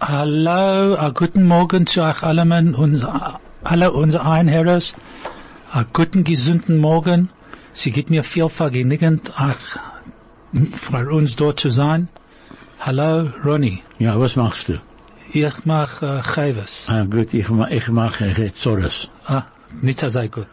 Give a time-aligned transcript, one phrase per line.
[0.00, 3.02] Hallo, a guten Morgen zu euch allen, uns,
[3.64, 4.94] alle unsere Einherres.
[5.72, 7.30] A guten, gesunden Morgen.
[7.72, 9.56] Sie gibt mir viel vergnügend, ach,
[10.52, 12.08] für uns dort zu sein.
[12.78, 13.82] Hallo, Ronny.
[13.98, 14.74] Ja, was machst du?
[15.32, 16.88] Ich mach äh, Chayves.
[16.90, 19.08] Ah, gut, ich mach, ich mach äh, Zorres.
[19.26, 19.44] Ah,
[19.80, 20.48] nicht so sehr gut.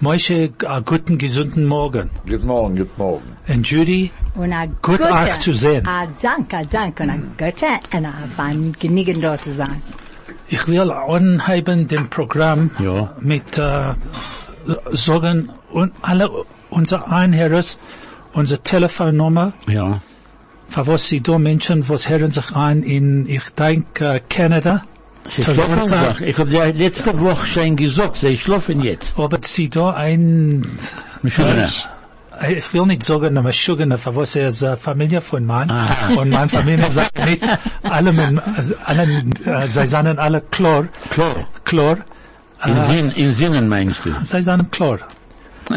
[0.00, 2.10] Moshe, a guten, gesunden Morgen.
[2.26, 3.36] Guten Morgen, guten Morgen.
[3.46, 5.86] Und Judy, Und a Gut, gute, euch zu sehen.
[5.86, 7.66] A Dank, a Dank und a Gute
[7.96, 9.82] und a beim Genügen dort zu sein.
[10.48, 13.10] ich will anheben dem Programm Ja.
[13.20, 13.94] mit äh,
[14.92, 16.30] sagen, und alle
[16.70, 17.78] unsere Einherres,
[18.32, 20.00] unsere Telefonnummer, Ja.
[20.68, 24.84] für was sie da Menschen, was hören sich ein in, ich denke, äh, Kanada,
[25.28, 26.20] Sie schlafen doch.
[26.22, 29.16] Ich hab dir letzte Woche schon gesagt, sie schlafen jetzt.
[29.18, 30.66] aber sie da ein,
[31.26, 31.68] Schöner.
[32.40, 33.50] Äh, ich will nicht sagen, aber
[34.16, 36.14] was er ist äh, Familie von Mann, Ah.
[36.18, 37.42] und meine Familie sagt nicht,
[37.82, 39.02] alle, men- also alle,
[39.44, 41.46] äh, sie sind alle klar, Klar.
[41.64, 41.98] klar,
[42.66, 44.10] In, Sinn, in Sinnen meinst du?
[44.22, 44.98] sie klar.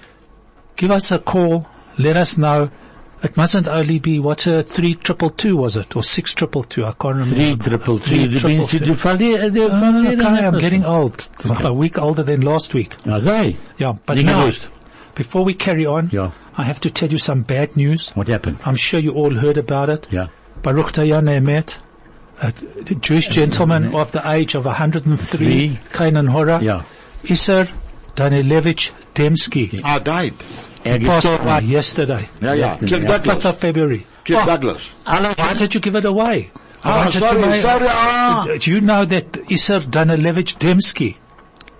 [0.77, 1.67] give us a call,
[1.99, 2.71] let us know.
[3.23, 5.97] It mustn't only be, what's a 3222 was it?
[5.97, 7.35] Or 6222, I can't remember.
[7.35, 8.29] Three triple three.
[8.29, 11.29] Du Three bist, triple du verlierst, du Ah, okay, I'm getting old.
[11.65, 12.95] A week older than last week.
[13.07, 13.57] Ja, sei.
[13.79, 14.53] Yeah, but now,
[15.15, 16.31] before we carry on, Ja.
[16.59, 18.11] I have to tell you some bad news.
[18.15, 18.59] What happened?
[18.67, 20.07] I'm sure you all heard about it.
[20.11, 20.29] Ja.
[20.63, 21.79] Baruch Dayan Emet,
[22.41, 22.53] a
[23.01, 25.79] Jewish gentleman of the age of 103, Three.
[25.93, 26.83] Canaan Hora, Ja.
[27.25, 27.69] Issur
[28.15, 29.81] Danielovitch Demsky.
[29.85, 30.35] Ah, died.
[30.87, 31.49] Er Passed gestorben.
[31.49, 32.29] away yesterday.
[32.41, 32.77] Ja, ja.
[32.77, 33.45] Kirk Fifth Douglas.
[33.45, 34.07] of February.
[34.25, 34.83] Kirk Oh, Douglas.
[35.05, 36.51] Why did you give it away?
[36.85, 38.47] I Ah, sorry, sorry, ah.
[38.47, 41.17] Do you know that Issur Danielovitch Demsky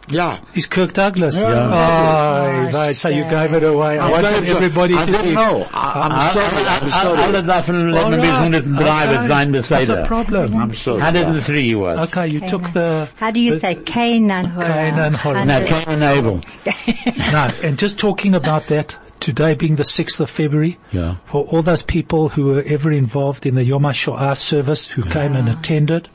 [0.09, 0.39] Ja.
[0.55, 1.37] is Kirk Douglas?
[1.37, 1.67] Yeah.
[1.67, 3.99] Oh, right, so you gave it away.
[3.99, 5.67] I I wanted everybody I to don't be- know.
[5.73, 7.23] I, I'm sorry, I'm sorry.
[7.23, 10.55] Alle davon leben bis 103 sein bis Not a problem.
[10.57, 11.01] I'm sorry.
[11.01, 11.99] 103 was.
[12.09, 14.67] Okay, you took the, How do you say Canaan Hora?
[14.67, 15.45] Canaan Hora.
[15.45, 16.41] No, Hundred- Cain and Abel.
[17.33, 21.17] no, and just talking about that, today being the 6th of February, Yeah.
[21.25, 25.35] for all those people who were ever involved in the Yom HaShoah service who came
[25.35, 26.09] and attended,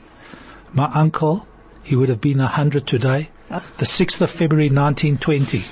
[0.72, 1.46] my uncle,
[1.82, 3.28] he would have been 100 today,
[3.76, 5.64] the 6th of February 1920.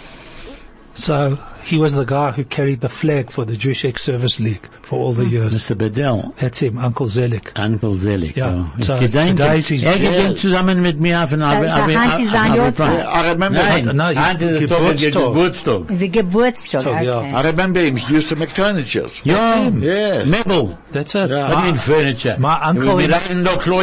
[0.95, 4.98] So he was the guy who carried the flag for the Jewish Ex-Service League for
[4.98, 5.54] all the years.
[5.54, 5.76] Mr.
[5.76, 6.34] Bedell.
[6.38, 7.53] That's him, Uncle Zelik.
[7.56, 8.37] Uncle Selig.
[8.37, 11.47] Ja, Ich so gedenke, today is his- er gewinnt zusammen mit mir auf ein So,
[11.47, 11.53] so
[12.00, 12.91] Hand ist sein Jahrtag.
[12.91, 15.12] I remember, Nein, No, no, Hand ist Geburtstag.
[15.12, 15.91] Geburtstag.
[15.91, 16.87] It's Geburtstag.
[16.87, 17.32] Okay.
[17.34, 17.97] I remember him.
[17.97, 19.06] He used to make furniture.
[19.25, 19.82] Ja, him.
[19.82, 20.25] Yes.
[20.27, 20.77] Möbel.
[20.92, 21.31] That's it.
[21.31, 21.50] Ja.
[21.50, 22.37] Was mean furniture?
[22.38, 23.82] My uncle Wir in- lernen doch klar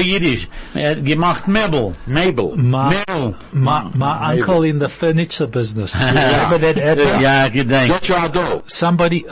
[0.74, 1.94] Er hat gemacht Möbel.
[2.06, 2.54] Mabel.
[2.58, 2.90] My,
[3.52, 5.94] my, my uncle in the furniture business.
[5.94, 7.22] Do you remember that advert?
[7.68, 7.88] Ja, gedenk.
[7.92, 8.62] Joshua Doore.
[8.66, 9.26] Somebody,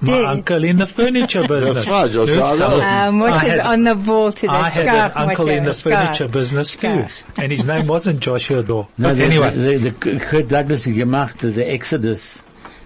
[0.00, 0.30] my Yeah.
[0.30, 1.74] uncle in the furniture business.
[1.74, 2.56] That's right, Joshua Yeah, Doore.
[2.56, 4.48] so Uh, I is had- on the ball today.
[4.56, 5.94] I had an uncle in the scarf.
[5.94, 7.04] furniture business too,
[7.36, 8.86] and his name wasn't Joshua Doore.
[8.98, 9.90] No, But the- anyway, the, the,
[10.20, 12.38] Kirk Douglas hat gemacht, the Exodus.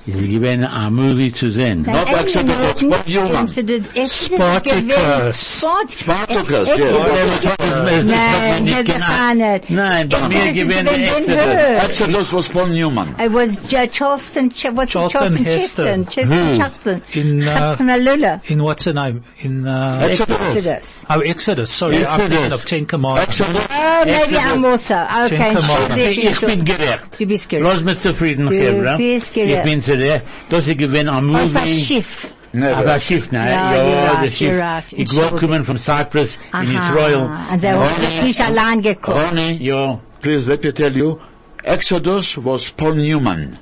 [0.07, 1.83] Sie given a movie to sehen.
[1.83, 2.79] Nein, Not eigentlich Exodus, nicht.
[2.81, 3.45] Sport Newman.
[3.47, 4.81] Exodus, Exodus Spartacus.
[4.83, 5.35] gewinnt.
[5.35, 7.45] Spart- Spartacus, Exodus-
[7.91, 8.05] yes.
[8.05, 9.71] Nein, das ist gar nicht.
[9.71, 11.27] Nein, bei mir Exodus ist gewinnt gewinnt Exodus.
[11.45, 11.77] Höhe.
[11.85, 13.15] Exodus was Paul Newman.
[13.19, 16.07] It was J- Charlton, Ch- what's Charlton it, Charlton Heston.
[16.07, 19.23] Cheston, Cheston Jackson, In, uh, in what's her name?
[19.41, 20.37] In, uh, Exodus.
[20.39, 20.93] Exodus.
[21.09, 22.29] oh, Exodus, sorry, I'm Exodus.
[22.29, 23.41] thinking of Ten Commandments.
[23.41, 23.67] Exodus.
[23.71, 24.95] Oh, maybe I'm also.
[24.95, 26.19] Okay, Ten Commandments.
[26.19, 26.33] Entschuldigung.
[26.35, 27.01] Ich bin gerecht.
[27.21, 27.67] Du bist gerecht.
[27.73, 28.97] Lass mich zufrieden, Du Chevra.
[28.99, 29.59] bist gerecht.
[29.65, 30.23] Ich bin zurecht.
[30.49, 31.53] Das ich gewinne a Auf movie.
[31.55, 32.29] das Schiff.
[32.53, 32.77] Never.
[32.77, 33.39] Aber Schiff, ne?
[33.39, 34.53] Ja, Ja, you're right, das Schiff.
[34.55, 34.85] you're right.
[34.93, 37.29] Ich wollte kommen von Cyprus in Israel.
[37.51, 39.09] Und sie haben nicht allein geguckt.
[39.09, 41.19] Ronnie, Ja, please let me tell you,
[41.65, 43.59] Exodus was Paul Newman.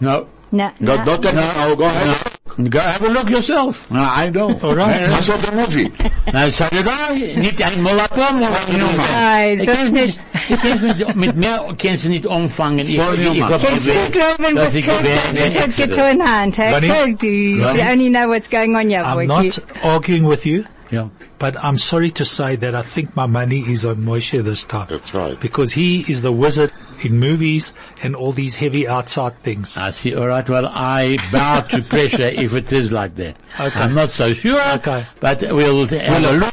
[0.00, 0.26] no.
[0.54, 2.16] Na, Not, na, not that, no, go ahead.
[2.58, 3.90] Go have a look yourself.
[3.90, 4.58] No, I know.
[4.62, 5.08] All right.
[5.08, 5.90] I saw the movie.
[6.32, 7.34] Nou, so did I.
[7.38, 8.40] Nicht einmal abkommen.
[8.42, 10.18] Nein, Ich so kann nicht.
[10.18, 10.18] nicht,
[10.50, 12.86] ich kann mit, mit mehr kannst du nicht anfangen.
[12.88, 13.52] Ich, Paul ich, ich Newman.
[13.52, 15.88] hab Kennst du gewählt, glauben, dass was ich Kirk gewählt has habe.
[15.88, 16.58] getan, Hand?
[16.58, 16.88] Hey, Ronnie?
[16.88, 17.80] Kirk, do you, Ronnie?
[17.80, 19.26] you only know what's going on here, I'm boy.
[19.26, 21.08] not arguing with you, Ja.
[21.38, 24.88] but I'm sorry to say that I think my money is on Moshe this time.
[24.90, 25.40] That's right.
[25.40, 26.70] Because he is the wizard
[27.02, 27.72] in movies
[28.02, 29.76] and all these heavy outside things.
[29.76, 30.14] I see.
[30.14, 30.46] All right.
[30.46, 33.36] Well, I bow to pressure if it is like that.
[33.58, 33.80] Okay.
[33.80, 34.60] I'm not so sure.
[34.74, 35.06] Okay.
[35.18, 36.52] But we'll look.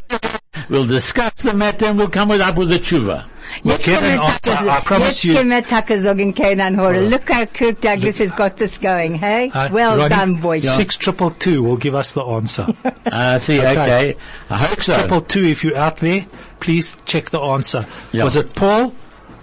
[0.70, 3.28] We'll discuss the matter and we'll come with up with a tshuva.
[3.62, 7.10] Jetzt Kevin, können wir I- Tucker- I promise jetzt you- können wir Tucker sagen können,
[7.10, 9.50] look how Kirk Douglas has got this going, hey?
[9.54, 10.60] Uh, well Ronnie, done, boy.
[10.60, 12.66] Six triple two will give us the answer.
[13.12, 13.60] I see.
[13.60, 14.16] Okay.
[14.50, 14.94] I hope Six so.
[14.94, 16.24] triple two, if you're out there,
[16.60, 17.86] please check the answer.
[18.12, 18.24] Yeah.
[18.24, 18.94] Was it Paul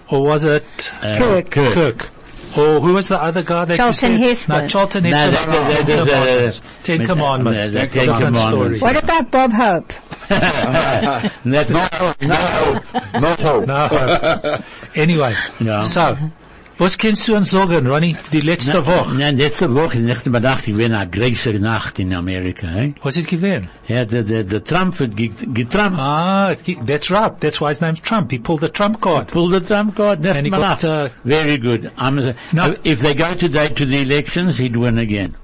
[0.08, 1.50] or was it Uh, Kirk.
[1.50, 1.74] Kirk.
[1.74, 2.10] Kirk?
[2.58, 4.28] Or who was the other guy that Charlton you said?
[4.28, 4.62] Heston.
[4.62, 5.50] No, Charlton No, Heston.
[5.52, 6.60] that- that- Ten that- Commandments.
[6.60, 7.70] uh, Ten Commandments.
[7.70, 8.40] the Ten Commandments.
[8.48, 8.78] story.
[8.80, 9.92] What about Bob Hope?
[10.28, 12.80] That's not, No,
[13.20, 13.66] no hope.
[13.66, 14.58] No.
[14.94, 15.82] anyway, Ja.
[15.82, 16.16] so,
[16.78, 19.16] was kennst du uns sagen, Ronnie, die letzte Woche?
[19.18, 22.92] Nein, letzte Woche, nicht bedacht, ich bin eine größere Nacht in Amerika, eh?
[23.02, 23.68] Was ist gewesen?
[23.88, 25.98] Ja, der, der, der Trump wird ge- getrampt.
[25.98, 26.54] Ah,
[26.86, 27.32] that's right.
[27.40, 28.30] That's why his name's Trump.
[28.30, 29.28] He pulled the Trump card.
[29.28, 31.90] Pull the Trump card, nicht And he got, uh, Very good.
[31.98, 32.74] I'm, No.
[32.84, 35.34] If they go today to the elections, he'd win again.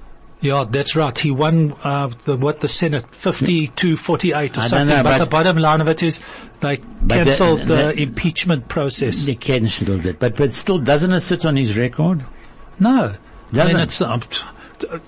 [0.45, 1.17] Yeah, that's right.
[1.17, 4.87] He won, uh, the, what the Senate, 52, 48 or I something.
[4.89, 6.19] know, but, but- the bottom line of it is
[6.59, 6.77] they
[7.09, 9.25] cancelled the, the- impeachment process.
[9.25, 10.19] They cancelled it.
[10.19, 12.23] But, but still, doesn't it sit on his record?
[12.79, 13.15] No.
[13.51, 14.21] I Doesn't mean, it's, um,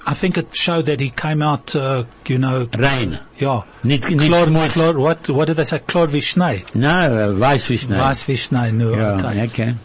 [0.06, 3.20] I think it showed that he came out, uh, you know, Rain.
[3.38, 3.64] yeah.
[3.84, 4.72] Claude.
[4.72, 5.80] Claude, what, what did they say?
[5.80, 6.74] Claude Vishnay.
[6.74, 7.98] No, uh, Weißfisch, no.
[7.98, 9.44] Vice Vishnay, no, Yeah, okay.
[9.44, 9.76] okay.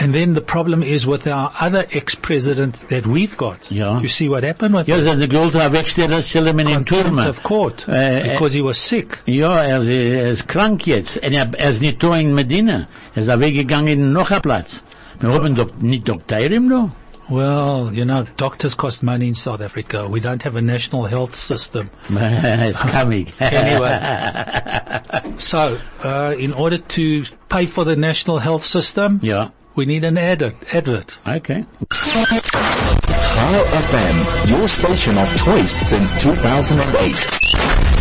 [0.00, 3.70] And then the problem is with our other ex-president that we've got.
[3.70, 4.00] Yeah.
[4.00, 5.18] You see what happened with Ja, him?
[5.20, 7.84] ze gewollt haar wegstellen, stellen in Contempt of court.
[7.86, 9.18] Uh, because he was sick.
[9.26, 11.16] Ja, er ist, er ist krank jetzt.
[11.18, 12.88] Und er, er nicht da in Medina.
[13.14, 14.82] Er ist da weggegangen in noch ein Platz.
[15.20, 16.90] Wir haben doch nicht Doktorin da.
[17.28, 20.08] Well, you know, doctors cost money in South Africa.
[20.08, 21.90] We don't have a national health system.
[22.10, 23.32] it's coming.
[23.40, 24.00] Anyway.
[25.36, 30.18] So, uh, in order to pay for the national health system, ja, we need an
[30.18, 30.54] advert.
[30.74, 31.18] advert.
[31.26, 31.64] okay.
[31.90, 37.99] Chai FM, your station of choice since 2008.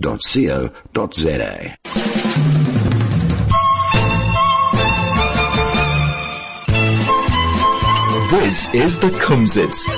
[0.00, 1.76] dot C-O dot Z-A.
[8.30, 9.88] This is the Kumzits.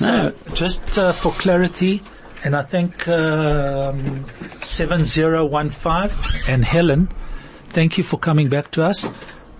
[0.00, 2.02] No, Just uh, for clarity,
[2.42, 4.24] and I think um,
[4.62, 6.10] 7015
[6.48, 7.08] and Helen,
[7.68, 9.06] thank you for coming back to us.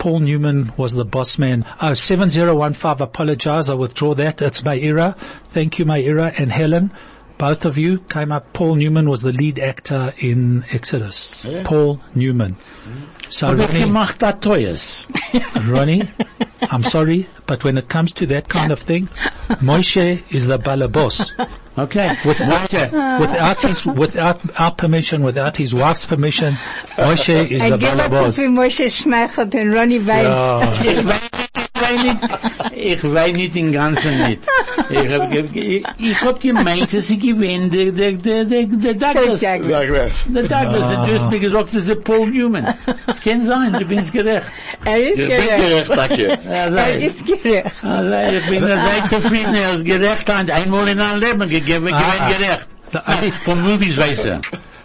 [0.04, 1.64] Paul Newman was the boss man.
[1.80, 4.42] Oh, 7015, apologize, I withdraw that.
[4.42, 5.16] It's Mayira.
[5.54, 6.92] Thank you, Mayira and Helen.
[7.38, 8.52] Both of you came up.
[8.52, 11.44] Paul Newman was the lead actor in Exodus.
[11.44, 11.62] Eh?
[11.64, 12.54] Paul Newman.
[12.84, 13.14] Hmm.
[13.28, 15.06] So aber Ronnie, gemacht hat Teuers.
[15.68, 16.08] Ronnie,
[16.70, 19.08] I'm sorry, but when it comes to that kind of thing,
[19.60, 21.30] Moshe is the balabos.
[21.76, 22.16] Okay.
[22.24, 22.38] With,
[23.20, 26.54] without his, without our permission, without his wife's permission,
[26.96, 28.38] Moshe is the And give up balabos.
[28.48, 31.40] Moshe Schmeichelt and Ronnie Weitz.
[31.76, 32.18] Weiß nicht,
[32.76, 34.42] ich weiß nicht den ganzen nicht.
[34.90, 35.34] Ich hab,
[35.98, 39.40] ich hab gemeint, dass ich gewinne, der, der, der, der, der Douglas.
[39.40, 39.80] Douglas.
[39.80, 40.24] Douglas.
[40.28, 42.74] Der Douglas hat just mir gesagt, das ist Paul Newman.
[43.06, 44.46] Das kann sein, du bist gerecht.
[44.84, 45.48] Er ist gerecht.
[45.48, 46.38] gerecht, danke.
[46.48, 47.84] Er ist gerecht.
[47.84, 52.28] also, ich bin sehr zufrieden, er ist gerecht, einmal in einem Leben gegeben, Ah, ah.
[52.28, 52.40] gewinnt
[52.92, 53.44] gerecht.
[53.44, 54.40] Von Movies weiß er.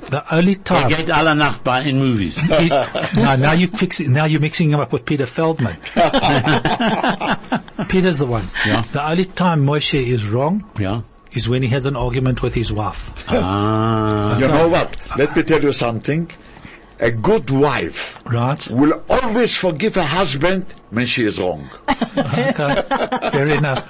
[0.10, 2.38] The only time, geht alle Nacht bei, in Movies.
[3.16, 5.78] no, now you fix it, now you're mixing him up with Peter Feldman.
[7.88, 8.48] Peter's the one.
[8.66, 8.82] Yeah.
[8.92, 11.02] The only time Moshe is wrong Ja.
[11.32, 13.02] is when he has an argument with his wife.
[13.30, 14.38] Ah.
[14.40, 14.98] You know what?
[15.18, 16.30] Let me tell you something.
[17.02, 18.68] A good wife Right?
[18.70, 21.70] will always forgive her husband when she is wrong.
[22.20, 22.84] Okay.
[23.32, 23.88] Fair enough.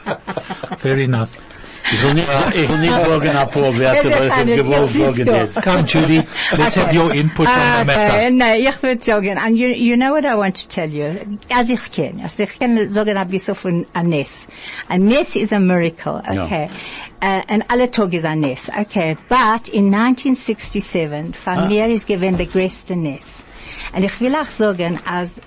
[0.82, 1.36] Fair enough.
[1.91, 4.48] Ich will nicht, ich will nicht sagen, ein paar Werte, Ja, weil ich kann hab
[4.48, 5.31] ich, gewollt ja, sagen siehst du.
[5.36, 5.62] jetzt.
[5.63, 6.24] Come, Judy,
[6.58, 8.13] let's have your input on the ah, matter.
[8.13, 11.15] Okay, no, ich würde sagen, and you, you know what I want to tell you?
[11.50, 14.31] As ich kenne, as ich kann sagen ein bisschen von ein Ness.
[14.88, 16.43] Ein Ness is a miracle, Ja.
[16.46, 16.69] okay.
[17.22, 19.17] Uh, and alle Tag is ein Ness, okay.
[19.27, 23.25] But in 1967, von mir ist gewesen der größte Ness.
[23.93, 25.39] And ich will auch sagen, als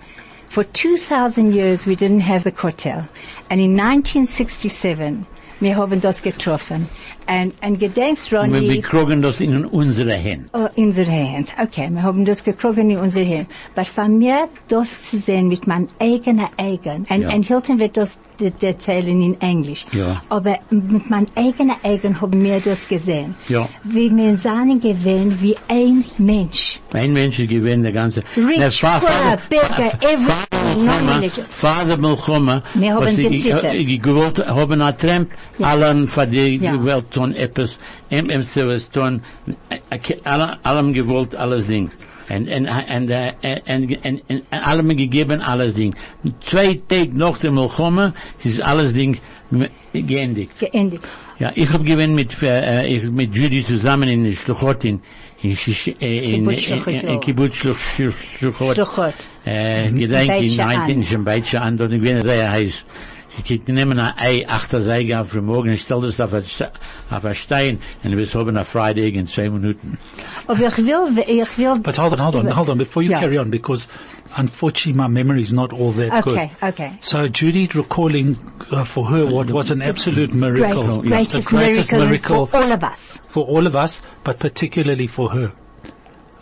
[0.49, 3.09] for 2000 years we didn't have the Kotel.
[3.49, 5.25] And in 1967,
[5.63, 6.89] wir haben das getroffen.
[7.27, 10.47] And, and gedenkst, Wir Ronnie, bekriegen das in unsere Hände.
[10.53, 11.55] Oh, unsere Hand.
[11.63, 13.47] Okay, wir haben das gekriegt in unsere Hand.
[13.75, 17.31] Aber von mir das zu sehen mit meinen eigenen Augen, und, Ja.
[17.33, 18.19] und Hilton wird das
[18.61, 20.21] erzählen in Englisch, Ja.
[20.29, 23.37] aber mit meinen eigenen Augen haben wir das gesehen.
[23.49, 23.69] Ja.
[23.85, 26.81] Wie wir sahen gewesen wie ein Mensch.
[26.93, 28.21] Ein Mensch gewinnt der ganze.
[28.37, 32.63] Rich, poor, Vater- beggar, Fa- every- Vater Milchoma.
[32.75, 33.73] Wir haben was die- gezittert.
[33.75, 36.73] Die gewollt haben ein Tramp, allen die Ja.
[37.13, 37.79] Gewollt tun etwas,
[38.11, 39.21] em em zu was tun,
[40.25, 41.91] alle- allem gewollt alles Ding.
[42.31, 43.33] Und, und, und, äh,
[43.69, 45.95] und, und, und, allem gegeben alles Ding.
[46.41, 48.15] Zwei Tage nach dem Milchoma
[48.45, 49.19] ist alles Ding
[49.51, 50.59] m- geendigt.
[50.59, 51.03] Geendet.
[51.39, 55.01] Ja, ich hab gewinn mit, äh, ich, mit Judy zusammen in Schluchotin,
[55.43, 57.17] in, Shish- äh, in, Kibbutz in, Shluchot, in ja.
[57.19, 58.75] Kibbutz Shluch- Shluch- Schluchot.
[58.77, 59.15] Schluchot.
[59.45, 60.79] Äh, gedenk in Beit She'an.
[60.87, 62.85] 19, schon Beit She'an, dort ich bin sehr heiß.
[63.45, 66.71] Ich nehme ein Ei, achter Seiger für morgen, ich stelle das auf ein, St-
[67.11, 69.97] auf ein Stein, und wir haben ein Freitag in zwei Minuten.
[70.47, 71.79] Aber ich will, ich will...
[71.81, 73.21] But hold on, hold on, hold on, before you Yeah.
[73.21, 73.89] carry on, because
[74.37, 76.35] unfortunately my memory is not all that good.
[76.37, 76.99] Okay, okay.
[77.01, 78.37] So Judy recalling
[78.71, 81.01] uh, for her what was an absolute miracle.
[81.01, 83.19] Great, greatest, the greatest miracle, miracle for all of us.
[83.29, 85.53] for all of us, but particularly for her.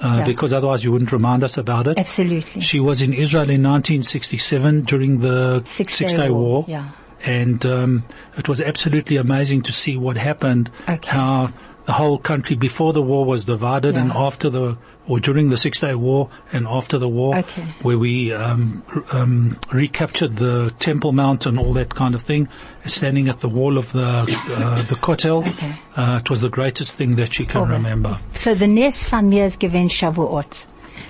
[0.01, 0.25] Uh, Yeah.
[0.25, 1.99] Because otherwise you wouldn't remind us about it.
[1.99, 2.63] Absolutely.
[2.63, 6.65] She was in Israel in 1967 during the Six Six Day Day War, War.
[6.69, 6.91] yeah.
[7.23, 8.05] And um,
[8.39, 11.11] it was absolutely amazing to see what happened, Okay.
[11.11, 11.53] how
[11.85, 14.79] the whole country before the war was divided and after the,
[15.11, 17.65] or during the Six Day War and after the war, Okay.
[17.83, 22.49] where we um, um, recaptured the Temple Mount and all that kind of thing,
[22.87, 25.41] standing at the wall of the uh, the Kotel.
[25.51, 25.73] Okay.
[25.97, 27.73] Uh, it was the greatest thing that she can Okay.
[27.73, 28.19] remember.
[28.35, 30.67] So the Ness von mir ist gewesen Shavuot.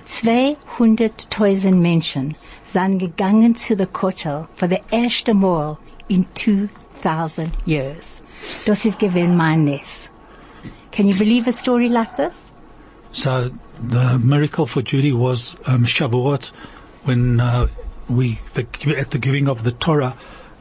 [0.06, 5.76] 200.000 Menschen sind gegangen zu der Kotel für the erste Mal
[6.08, 8.20] in 2000 years.
[8.66, 10.08] Das ist gewesen mein Ness.
[10.90, 12.49] Can you believe a story like this?
[13.12, 13.50] So
[13.80, 16.50] the miracle for Judy was um, Shavuot,
[17.04, 17.66] when uh,
[18.08, 20.16] we the, at the giving of the Torah,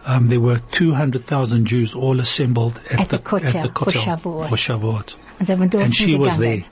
[0.06, 4.02] um, there were 200,000 Jews all assembled at, At the Kotel at the for Kotel
[4.02, 4.50] Shavuot.
[4.50, 5.16] for Shavuot.
[5.40, 6.40] Und sie haben dort And she was gegangen.
[6.40, 6.66] there.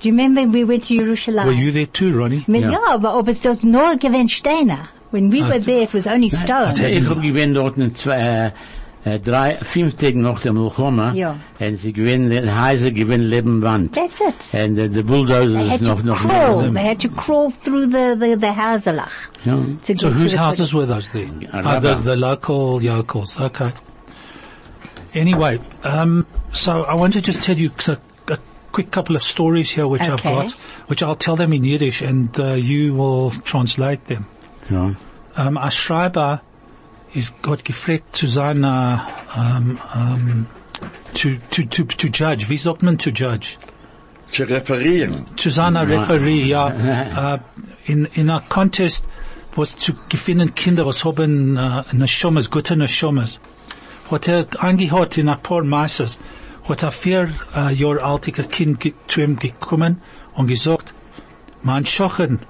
[0.00, 1.46] Do you remember when we went to Jerusalem?
[1.46, 2.44] Were you there too, Ronnie?
[2.48, 4.88] Ja, aber ob es das nur gewesen Steine.
[5.10, 6.74] When we were there, it was only stone.
[6.78, 7.76] Ich hab gewinn dort
[9.04, 11.36] in zwei, äh, äh, drei, fünf Tage nach dem Milchoma, Ja.
[11.58, 12.30] und sie gewinn,
[12.60, 13.94] Heise gewinn Lebenwand.
[13.94, 14.34] That's it.
[14.54, 16.62] Und äh, die They Bulldozers had noch, to noch crawl.
[16.62, 19.30] neben They had to crawl through the, the, the Hauselach.
[19.44, 19.56] Ja.
[19.86, 21.26] To So whose houses were those there?
[21.52, 23.38] Uh, Ah, the, the local yokels.
[23.40, 23.72] Okay.
[25.14, 27.96] Anyway, um, so I want to just tell you a,
[28.32, 28.38] a
[28.70, 30.52] quick couple of stories here which I've got,
[30.88, 34.26] which I'll tell them in Yiddish and uh, you will translate them.
[34.70, 34.92] Ja.
[35.36, 36.42] Um, ein Schreiber
[37.14, 40.46] ist Gott gefragt zu seiner, um, um,
[41.14, 42.48] to, to, judge.
[42.48, 43.56] Wie sagt man to judge?
[44.30, 45.26] Zu referieren.
[45.36, 46.68] Zu seiner Referee, ja.
[47.34, 47.38] uh,
[47.84, 49.04] in, in a contest
[49.56, 53.40] was zu gewinnen Kinder, was haben uh, Neshomas, gute Neshomas.
[54.10, 56.20] Hat er angehört in ein paar Meisters,
[56.68, 60.00] hat er vier uh, Jahre altiger Kind zu ihm gekommen
[60.34, 60.94] und gesagt,
[61.62, 62.40] mein Schochen,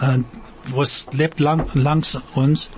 [0.00, 0.18] uh,
[0.66, 2.68] was lebt lang, langs uns,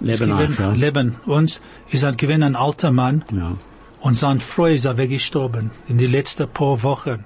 [0.00, 0.72] Leben nach, ja.
[0.72, 3.52] leben uns, ist ein gewinn ein alter Mann Ja.
[4.00, 7.24] und sein Frau ist er weggestorben in die letzten paar Wochen.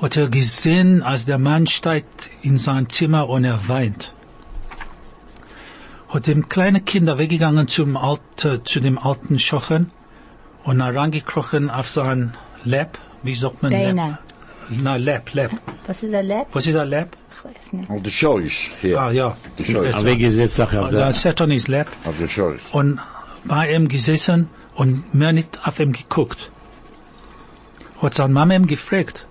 [0.00, 4.14] Hat er gesehen, als der Mann steigt in sein Zimmer und er weint.
[6.08, 9.92] Hat dem kleine Kinder weggegangen zum alten, zu dem alten Schochen
[10.64, 12.34] und er rangekrochen auf sein
[12.64, 12.98] Lab.
[13.22, 13.72] Wie sagt man.
[13.72, 14.18] Lab?
[14.68, 15.50] Nein, Lab, Lab.
[15.86, 16.48] Was ist ein Lab?
[16.52, 17.16] Was ist ein Lab?
[17.44, 17.90] Ich weiß nicht.
[17.90, 19.00] Auf der Schoß, hier.
[19.00, 19.36] Ah, ja.
[19.58, 19.86] Die Schoß.
[19.94, 22.60] Aber auch auf Er der, sat on his lap Auf der Schoß.
[22.72, 23.00] und
[23.44, 26.50] bei ihm gesessen und mir nicht auf ihm geguckt.
[28.00, 29.26] Hat seine Mama ihm gefragt,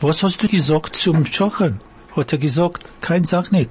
[0.00, 1.80] was hast du gesagt zum Schochen?
[2.14, 3.70] Hat er gesagt, kein Sag nicht.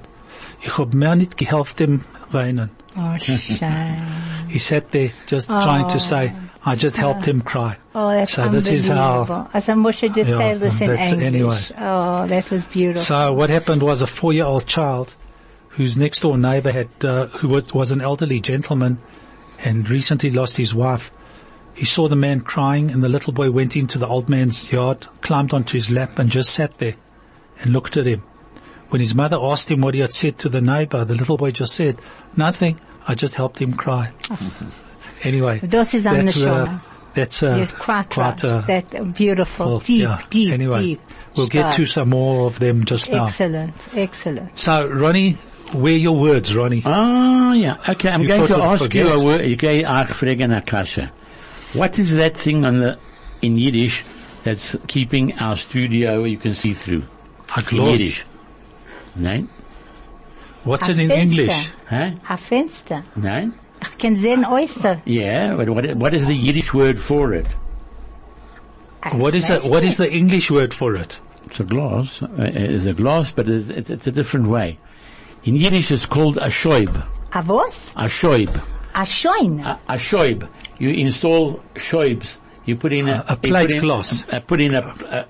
[0.60, 2.70] Ich hab mir nicht geholfen dem Weinen.
[2.96, 4.02] Oh, shame.
[4.48, 6.32] He sat there just trying to say,
[6.64, 7.76] I just helped him cry.
[7.94, 9.34] Oh, that's So this is unbelievable.
[9.44, 11.60] how- As Moshe did Yeah, say this in anyway.
[11.76, 13.02] Oh, that was beautiful.
[13.02, 15.14] So what happened was a four-year-old child
[15.68, 18.98] whose next door neighbor had, uh, who was, was an elderly gentleman
[19.62, 21.10] and recently lost his wife,
[21.74, 25.06] He saw the man crying and the little boy went into the old man's yard,
[25.20, 26.94] climbed onto his lap and just sat there
[27.60, 28.22] and looked at him.
[28.88, 31.50] When his mother asked him what he had said to the neighbor, the little boy
[31.50, 32.00] just said,
[32.38, 32.78] nothing.
[33.06, 34.12] I just helped him cry.
[35.22, 35.60] anyway.
[35.60, 36.80] Das ist eine that's, uh, Neshama.
[37.14, 38.44] that's, uh, Yes, quite, quite, right.
[38.44, 40.20] uh, that uh, beautiful, well, deep, yeah.
[40.30, 41.00] deep, anyway, deep.
[41.36, 43.26] We'll get to some more of them just now.
[43.26, 44.58] Excellent, excellent.
[44.58, 45.32] So, Ronnie,
[45.72, 46.82] where your words, Ronnie?
[46.84, 47.76] Ah, yeah.
[47.88, 49.22] Okay, I'm You going to I'd ask you forget?
[49.22, 49.40] a word.
[49.42, 51.12] Okay, ach, fragen Akasha.
[51.74, 52.98] What is that thing on the,
[53.42, 54.04] in Yiddish
[54.42, 57.04] that's keeping our studio you can see through?
[57.56, 57.76] A In.
[57.92, 58.24] Yiddish.
[59.14, 59.48] Nein?
[60.64, 61.68] What's A it in English?
[61.88, 62.10] Huh?
[62.28, 63.04] A Fenster.
[63.16, 63.54] Nein?
[63.80, 65.00] Ich kann sehen Oyster.
[65.04, 67.46] Yeah, but what, what is the Yiddish word for it?
[69.12, 69.62] What is it?
[69.64, 71.20] What is the English word for it?
[71.44, 72.20] It's a glass.
[72.22, 74.78] Uh, it's a glass, but it's, it's, it's a different way.
[75.44, 77.06] In Yiddish it's called a shoib.
[77.32, 77.92] A was?
[77.96, 78.54] A shoib.
[78.94, 79.64] A Scheun.
[79.64, 80.48] A, a shoib.
[80.78, 82.34] You install shoibs.
[82.68, 84.24] You put in a, A- a plate put in, glass.
[84.30, 84.80] uh, put in a,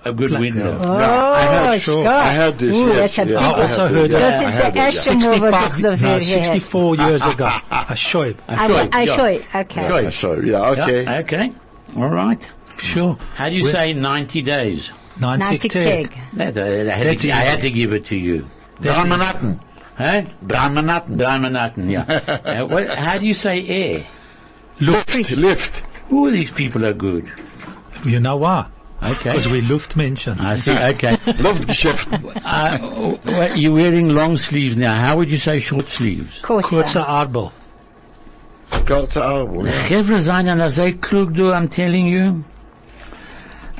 [0.04, 0.76] a, a good Plate, window.
[0.83, 2.04] Oh, I heard, sure.
[2.09, 2.75] I heard this.
[2.75, 4.18] Ooh, yes, that's a yeah, big I I also heard heard it, that.
[4.18, 7.23] Das I ist heard der it, erste Mal, was 65, ich das no, 64 years
[7.23, 7.45] ago.
[7.71, 8.37] A shoib.
[8.49, 9.61] A A shoib, a yeah.
[9.61, 9.83] Okay.
[9.83, 10.11] yeah.
[10.11, 10.12] Shoib.
[10.12, 11.02] So, yeah, okay.
[11.04, 11.52] Yeah, okay.
[11.97, 12.50] All right.
[12.78, 13.16] Sure.
[13.37, 14.90] How do you With say 90 days?
[15.21, 16.11] 90 90 tag.
[16.11, 16.21] Tag.
[16.33, 18.50] That, uh, I, had That's to, I had to give it to you.
[18.80, 19.61] Drei Monaten.
[19.97, 20.23] Huh?
[20.45, 21.16] Drei Monaten.
[21.16, 22.02] Drei Monaten, yeah.
[22.45, 24.07] uh, what, how do you say air?
[24.80, 25.83] Lift, lift.
[26.12, 27.31] Ooh, these people are good.
[28.05, 28.67] You know why?
[29.03, 29.31] Okay.
[29.31, 30.41] Because we Luftmenschen.
[30.41, 31.17] I see, okay.
[31.38, 32.43] Luftgeschäft.
[32.45, 32.79] uh,
[33.23, 34.95] what, you're wearing long sleeves now.
[35.00, 36.41] How would you say short sleeves?
[36.43, 36.83] Kurzer.
[36.83, 37.53] Kurzer Arbel.
[38.71, 39.65] Kurze Arme.
[39.71, 39.79] ja.
[39.79, 42.45] Chevra zijn aan zij klug do, I'm telling you.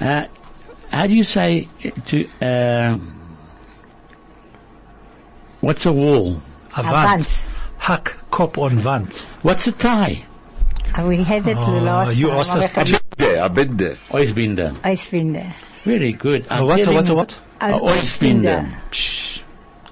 [0.01, 0.23] Uh,
[0.91, 1.69] how do you say
[2.07, 2.97] to, uh,
[5.61, 6.41] what's a wall?
[6.77, 7.07] A A Wand.
[7.09, 7.45] Wand.
[7.79, 9.27] Hak, Kop on Wand.
[9.43, 10.25] What's a tie?
[10.97, 12.39] Uh, We had it the Oh, last you time.
[12.41, 13.97] asked us aber ich hab- Binde, a Binde.
[14.11, 14.73] Oisbinder.
[14.83, 15.45] Eiswinde.
[15.85, 16.45] Very good.
[16.51, 17.39] I'm A what, a telling what, a you- what?
[17.61, 18.65] Ein A Oisbinder.
[18.91, 19.43] Psh,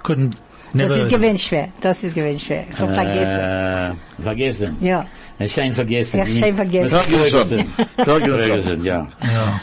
[0.02, 0.34] couldn't,
[0.72, 0.96] Das never.
[1.02, 1.68] ist gewinn schwer.
[1.80, 2.64] Das ist gewinn schwer.
[2.70, 3.96] Ich hab vergessen.
[4.18, 4.76] Uh, vergessen.
[4.80, 5.06] Ja.
[5.38, 6.18] Ich schein vergessen.
[6.18, 6.98] Ja, ich schein vergessen.
[6.98, 7.64] Ferguson.
[7.96, 8.40] Ferguson.
[8.40, 9.06] Ferguson, yeah.
[9.22, 9.60] Yeah.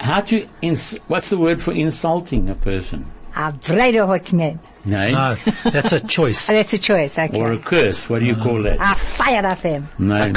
[0.00, 3.06] How to ins- what's the word for insulting a person?
[3.34, 4.58] A breiter hat man.
[4.84, 5.08] No.
[5.10, 6.48] No, that's a choice.
[6.50, 7.38] Oh, that's a choice, okay.
[7.40, 8.08] Or a curse.
[8.08, 8.78] What do you call that?
[8.80, 9.88] Ah, a fire auf ihm.
[9.98, 10.32] No.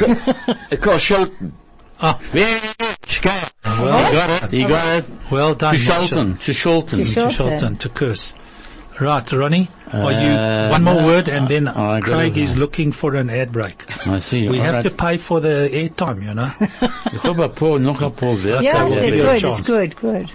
[0.71, 1.53] Ik kan schelten.
[2.31, 2.97] Very good.
[3.09, 3.47] Sky.
[3.65, 4.43] You got it.
[4.43, 5.05] Uh, you got it.
[5.31, 6.07] Well done, To Marshall.
[6.07, 6.39] Sholton.
[6.41, 6.89] To Sholton.
[6.89, 7.31] To To Sholton.
[7.59, 8.33] Sholton, to curse.
[8.99, 12.43] Right, Ronnie, are you, Uh, one more word and then oh, I got Craig it.
[12.43, 13.83] is looking for an ad break.
[14.07, 14.47] I see.
[14.47, 14.83] We All have right.
[14.83, 16.49] to pay for the airtime, you know.
[17.11, 18.61] Ich hab ein paar, noch ein paar Wörter.
[18.63, 19.59] It's give you a good, chance.
[19.59, 20.29] it's good, good.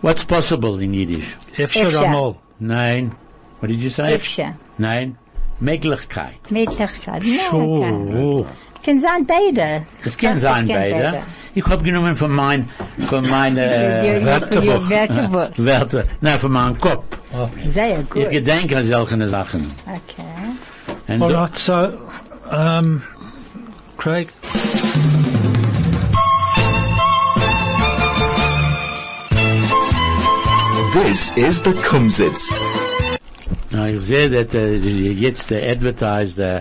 [0.00, 1.36] What's possible in Yiddish?
[1.58, 2.04] Efsher Efsher.
[2.06, 2.36] Amol.
[2.60, 3.12] Nein.
[3.60, 4.14] What did you say?
[4.14, 4.54] Efsche.
[4.78, 5.16] Nein.
[5.60, 6.34] Möglichkeit.
[6.48, 6.68] Sure.
[7.52, 8.14] okay.
[8.16, 8.46] Oh.
[8.84, 9.84] Kann sein beide.
[10.02, 11.22] Das kann sein, beide.
[11.54, 12.68] Ich hab genommen von mein,
[13.08, 13.60] von meine,
[14.02, 14.88] your- Wörterbuch.
[15.58, 16.04] Wörter.
[16.22, 17.04] Nein, von meinem Kopf.
[17.66, 18.30] Sehr Ich gut.
[18.30, 19.72] gedenke an solche Sachen.
[19.86, 21.12] Okay.
[21.14, 21.88] Und All right, so,
[22.50, 23.02] um,
[23.98, 24.28] Craig,
[30.92, 32.50] This is the Kumzits.
[33.70, 36.60] Na, ich uh, sehe, dass äh, jetzt äh, advertised äh, uh,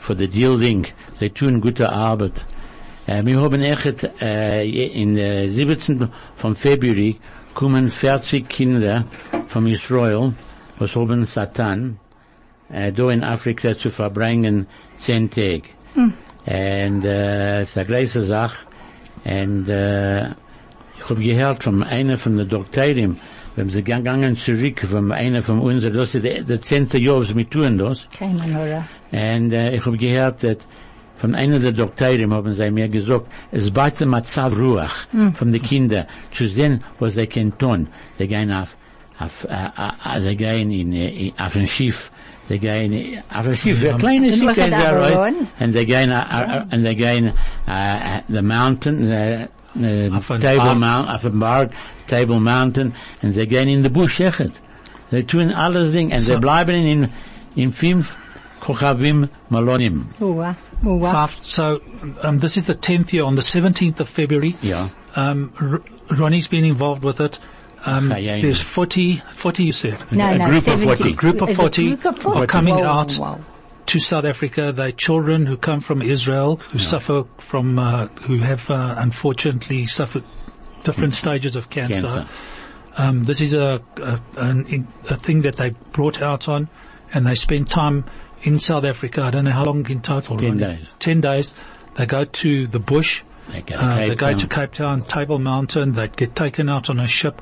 [0.00, 0.94] für the Deal Link.
[1.14, 2.44] Sie tun gute Arbeit.
[3.06, 6.08] Äh, wir haben echt äh, in äh, 17.
[6.34, 7.14] von Februar
[7.54, 9.04] kommen 40 Kinder
[9.46, 10.34] vom Israel,
[10.80, 12.00] was haben Satan,
[12.72, 15.62] äh, da in Afrika zu verbringen, 10 Tage.
[15.94, 16.14] Hm.
[16.46, 18.66] Und äh, es ist eine große Sache.
[19.24, 20.30] Und äh,
[20.98, 23.20] ich habe gehört von einer von den Doktoren,
[23.58, 27.34] wenn sie gegangen zurück von einer von uns, das ist der, der zehnte Jahr, was
[27.34, 28.08] wir tun das.
[28.16, 28.84] Keine Ahnung.
[29.10, 30.58] Und äh, ich habe gehört, dass
[31.16, 34.96] von einer der Doktoren haben sie mir gesagt, es beite Matzav Ruach
[35.34, 37.88] von den Kindern, zu sehen, was sie können tun.
[38.18, 38.76] Sie gehen auf,
[39.18, 42.12] auf, äh, äh, sie gehen in, äh, auf ein Schiff,
[42.48, 45.34] sie gehen auf ein Schiff, ein kleines Und Schiff, machen geht da da rein, Aaron.
[45.58, 47.32] and they gain, uh, uh, and they gain,
[47.66, 50.78] uh, the mountain, uh, uh, table Berg.
[50.78, 51.72] mount, auf ein Berg,
[52.06, 54.52] table mountain, and they gain in the bush, echt.
[55.10, 57.12] They tun alles Ding, and So- they bleiben in,
[57.56, 58.16] in fünf
[58.60, 60.06] Kochavim Malonim.
[60.20, 60.56] Uwa.
[60.84, 61.30] Uwa.
[61.42, 61.80] so,
[62.22, 64.56] um, this is the 10th year on the 17th of February.
[64.62, 64.88] Yeah.
[65.16, 65.82] Um, R-
[66.16, 67.38] Ronnie's been involved with it.
[67.86, 70.86] Um, there's 40, 40 you said, No, a no, group of 70.
[70.86, 71.12] 40.
[71.14, 73.16] Group of 40 group of are coming Wow, out.
[73.18, 73.40] wow.
[73.88, 74.72] To South Africa.
[74.72, 80.24] They're children who come from Israel, who suffer from, uh, who have uh, unfortunately suffered
[80.84, 82.06] different stages of cancer.
[82.06, 82.28] Cancer.
[82.96, 86.68] Um, this is a, a, an, a thing that they brought out on,
[87.12, 88.04] and they spend time
[88.42, 89.22] in South Africa.
[89.22, 90.36] I don't know how long in total.
[90.36, 90.76] Ten Ronnie.
[90.78, 90.86] days.
[90.98, 91.54] Ten days.
[91.96, 93.22] They go to the bush.
[93.50, 94.38] They go to Uh, Cape they go Town.
[94.38, 95.92] to Cape Town, Table Mountain.
[95.92, 97.40] They get taken out on a ship,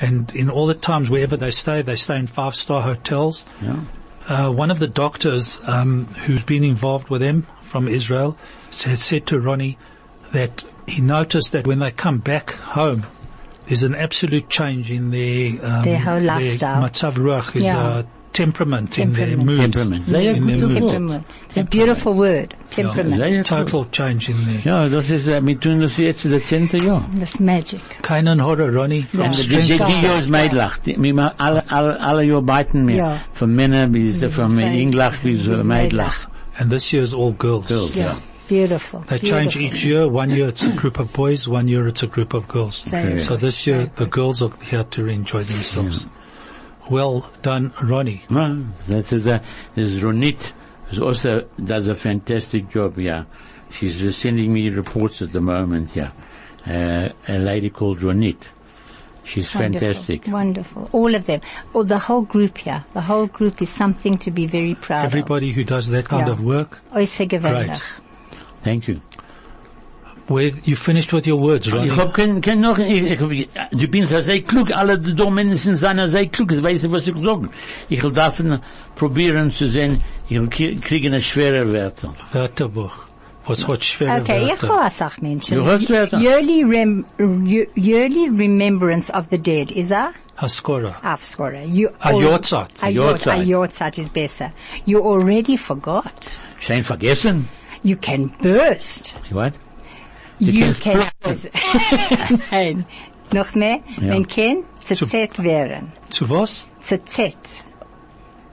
[0.00, 3.44] and in all the times wherever they stay, they stay in five-star hotels.
[3.62, 3.80] Yeah.
[4.28, 8.36] Uh, one of the doctors um, who's been involved with them from Israel
[8.70, 9.76] said, said to Ronnie
[10.32, 13.06] that he noticed that when they come back home,
[13.66, 16.82] there's an absolute change in their um, Their whole lifestyle.
[16.82, 17.78] matzav ruach, is Yeah.
[17.78, 18.02] uh,
[18.34, 19.60] temperament, in their mood.
[19.60, 20.06] Temperament.
[20.06, 20.90] They have In their good mood.
[20.90, 21.24] Temperament.
[21.56, 22.54] A beautiful word.
[22.70, 23.22] Temperament.
[23.22, 24.60] They have Total change in there.
[24.64, 27.08] Ja, das ist, äh, wir tun das jetzt das zehnte Jahr.
[27.18, 27.80] That's magic.
[28.02, 29.06] Keinen Horror, Ronnie.
[29.10, 29.26] From Ja.
[29.26, 29.86] Und die, strength die, Ja.
[29.86, 30.78] die Jahr ist Meidlach.
[30.80, 32.96] Die- Wir alle, alle, alle Jahr beiten wir.
[32.96, 33.20] Ja.
[33.32, 34.74] Von Männer bis, eh, von Meidlach.
[34.74, 36.28] Englach bis äh, eh, Meidlach.
[36.58, 37.66] And this year is all girls.
[37.68, 38.06] Girls, Yeah.
[38.06, 38.16] ja.
[38.46, 39.00] Beautiful.
[39.08, 39.62] They change Beautiful.
[39.78, 40.06] each year.
[40.12, 42.84] One year it's a group of boys, one year it's a group of girls.
[42.86, 43.20] Okay.
[43.22, 46.06] So this year the girls are here to enjoy themselves.
[46.90, 48.22] Well done, Ronnie.
[48.28, 49.42] No, that is a,
[49.74, 50.52] this Ronit
[50.90, 53.24] is also does a fantastic job, yeah.
[53.70, 56.10] She's just sending me reports at the moment, yeah.
[56.66, 58.36] Uh, a lady called Ronit.
[59.24, 59.80] She's Wonderful.
[59.94, 60.26] fantastic.
[60.28, 60.90] Wonderful.
[60.92, 61.40] All of them.
[61.72, 62.84] Or the whole group here.
[62.92, 65.12] The whole group is something to be very proud of.
[65.12, 66.32] Everybody who does that kind Yeah.
[66.34, 66.80] of work.
[66.90, 66.98] of.
[66.98, 67.66] Oise gewöhnlich.
[67.68, 67.82] Great.
[68.62, 69.00] Thank you.
[70.26, 71.88] Where you finished with your words, Ronnie.
[71.88, 75.14] Ich hab kein, kein noch, ich, ich, hab- du bist ja sehr klug, alle die
[75.14, 77.50] da Menschen sind sehr klug, ich weiß nicht, was ich sagen.
[77.90, 78.58] Ich will davon
[78.96, 82.08] probieren zu sehen, ich will krie- kriegen eine schwere Werte.
[82.32, 82.92] Wörterbuch.
[83.46, 84.68] Was hat schwere Okay, ich Wörter?
[84.80, 85.58] habe Sach Menschen.
[85.58, 86.18] Du hast Wörter.
[86.18, 87.04] Yearly, rem,
[87.76, 89.70] yearly remembrance of the dead.
[89.72, 90.14] Is that?
[90.38, 90.94] Haskora.
[91.02, 91.62] Afskora.
[91.66, 92.70] You A al- Jahrzeit.
[92.82, 93.36] A A Jahrzeit.
[93.36, 93.38] Jahrzeit.
[93.40, 94.52] A Jahrzeit is better.
[94.86, 96.38] You already forgot.
[96.60, 97.46] Schein vergessen?
[97.82, 99.12] You can burst.
[99.30, 99.52] What?
[100.46, 101.02] You kannst can
[102.50, 102.86] Nein.
[103.32, 103.80] Noch mehr?
[104.00, 104.14] Ja.
[104.14, 105.92] Man kann zerzetzt werden.
[106.10, 106.66] Zu was?
[106.80, 107.64] Zerzetzt.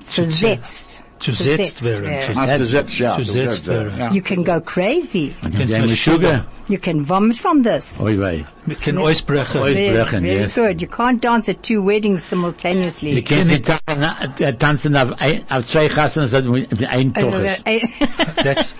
[0.06, 1.02] Zersetzt.
[1.20, 2.36] Zusetzt werden.
[2.36, 3.16] Abgesetzt, ja.
[3.16, 3.94] Zusetzt werden.
[3.98, 4.12] Ja.
[4.12, 5.34] You can go crazy.
[5.42, 6.46] Kannst du mit Sugar?
[6.68, 7.96] You can vomit from this.
[8.00, 8.46] Oi wei.
[8.72, 9.62] Wir können ausbrechen.
[9.62, 9.74] Oi.
[9.74, 10.56] Very, very yes.
[10.56, 10.82] good.
[10.82, 13.12] You can't dance at two weddings simultaneously.
[13.12, 16.34] Uh, die kannst nicht tanzen, äh, oh, tanzen auf, ein, auf zwei Kassen, das
[16.90, 17.34] ein Toch.
[18.42, 18.74] That's,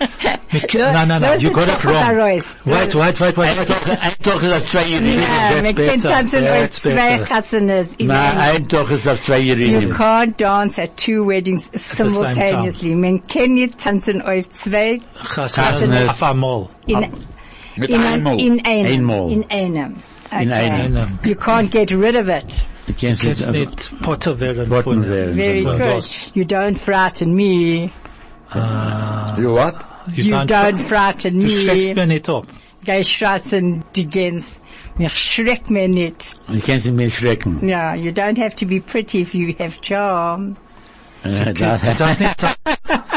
[0.72, 2.16] no, no, no, you got it wrong.
[2.64, 3.58] Wait, wait, wait, wait.
[3.58, 5.20] Ein Toch, ein Toch ist auf zwei Ja, Jährigen.
[5.20, 6.08] That's man kann better.
[6.08, 7.26] tanzen auf That's zwei better.
[7.26, 7.86] Chassanas.
[7.98, 12.94] Nein, ein Toch ist auf zwei You can't dance at two weddings simultaneously.
[12.94, 15.00] Man kann nicht tanzen auf zwei
[15.34, 16.08] Chassanas.
[16.08, 16.68] Auf einmal.
[16.86, 17.12] in,
[17.82, 18.40] Mit in, einmal.
[18.40, 18.86] in einem.
[18.86, 19.30] Einmal.
[19.32, 19.96] In einem.
[20.30, 20.42] Okay.
[20.42, 21.18] In einem.
[21.24, 22.62] You can't get rid of it.
[22.86, 24.68] Du kannst Kannst nicht, nicht Potter werden.
[24.68, 25.34] Botten von- werden.
[25.34, 25.72] Very Ja.
[25.72, 25.80] good.
[25.80, 26.30] das.
[26.34, 27.90] You don't frighten me.
[29.38, 29.74] You what?
[30.16, 31.94] You don't frighten Du schreckst me.
[31.94, 32.44] mir nicht ab.
[32.84, 34.58] Geh schratzen die Gänse.
[34.98, 36.34] Mich schreckt mir nicht.
[36.48, 37.58] Du kannst nicht mehr schrecken.
[37.62, 40.56] No, you don't have to be pretty if you have charm.
[41.24, 42.52] Du da- darfst nicht sein,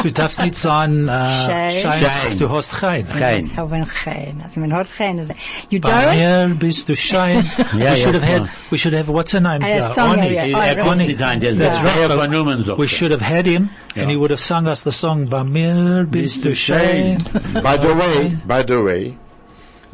[0.02, 1.70] du darfst nicht sein, äh, Schein.
[1.72, 2.38] Schein, Schein.
[2.38, 3.08] du hast kein.
[3.08, 3.42] Kein.
[3.44, 4.40] So when gein.
[4.44, 5.18] Also man hat gein.
[5.18, 5.34] Also,
[5.70, 6.14] You Bei don't?
[6.48, 7.50] mir bist du Schein.
[7.58, 9.60] Ja, we ja, should have had, we should have, what's her name?
[9.62, 9.92] A here?
[9.94, 10.38] song Oni.
[10.38, 10.42] area.
[10.42, 11.08] Er Oh, kommt right.
[11.08, 12.12] nicht ein, der That's right.
[12.12, 12.78] von Numen so.
[12.78, 16.06] We should have had him, and he would have sung us the song, Bei mir
[16.08, 17.18] bist du Schein.
[17.54, 19.16] By the way, by the way,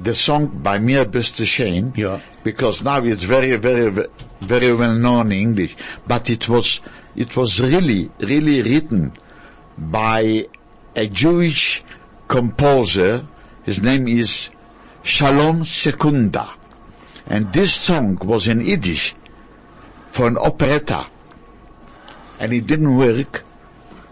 [0.02, 2.18] the song by mir bist du Shane, Ja.
[2.44, 3.90] because now it's very, very,
[4.40, 6.80] very well known in English, but it was,
[7.16, 9.12] it was really, really written
[9.76, 10.46] by
[10.96, 11.82] a Jewish
[12.28, 13.26] composer.
[13.64, 14.50] His name is
[15.02, 16.48] Sholom Secunda.
[17.26, 19.14] And this song was in Yiddish
[20.10, 21.06] for an operetta.
[22.38, 23.44] And it didn't work.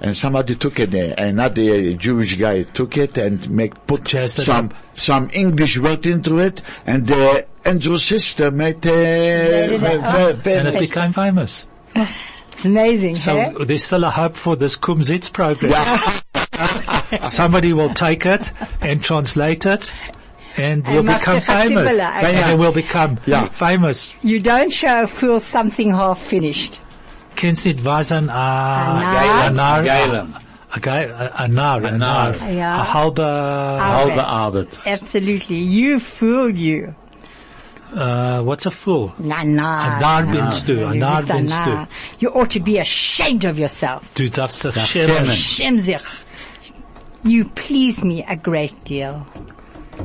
[0.03, 4.43] And somebody took it, uh, another Jewish guy took it and make, put Jazzed it
[4.43, 10.69] some, some English word into it, and the Andrew sister made, uh, it ve- And
[10.69, 11.67] it became famous.
[12.61, 13.55] It's amazing, So hey?
[13.65, 15.73] there's still a hope for this Kumzits program.
[17.27, 19.91] Somebody will take it and translate it
[20.59, 21.91] and we'll become be famous.
[21.93, 22.37] Okay.
[22.43, 23.49] And we'll become Yeah.
[23.49, 24.15] famous.
[24.23, 26.81] You don't show a fool something half finished.
[27.35, 29.47] Kennst nicht weisen, a, Nar.
[29.47, 30.35] a nar, Geilem.
[30.77, 32.35] a, ge- a, a a nar, nar.
[32.35, 34.87] A halbe, Halbe Arbeit.
[34.87, 35.57] Absolutely.
[35.57, 36.95] You fool you.
[37.95, 39.15] Uh, what's a fool?
[39.19, 39.97] Na, na.
[39.97, 41.89] A nar binst du, a You nar bist ein binst Narr.
[42.19, 44.03] You ought to be ashamed of yourself.
[44.15, 45.27] Du darfst dich schämen.
[45.27, 45.31] schämen.
[45.37, 46.03] Schäm sich.
[47.23, 49.27] You please me a great deal.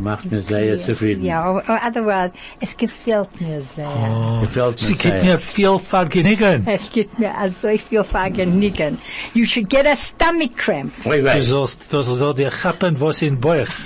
[0.01, 1.23] Macht mir sehr zufrieden.
[1.23, 3.87] Yeah, or, or otherwise, es gefällt mir sehr.
[3.87, 5.23] Oh, gefällt Sie mir gibt sehr.
[5.23, 6.63] mir viel Vergnügen.
[6.67, 8.97] Es gibt mir also so viel Vergnügen.
[9.33, 10.93] You should get a stomach cramp.
[11.05, 13.67] Oi, Du sollst, du sollst dir chappen, was in Bauch.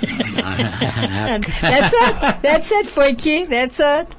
[1.60, 2.42] That's it.
[2.42, 3.48] That's it, Foiki.
[3.48, 4.16] That's it.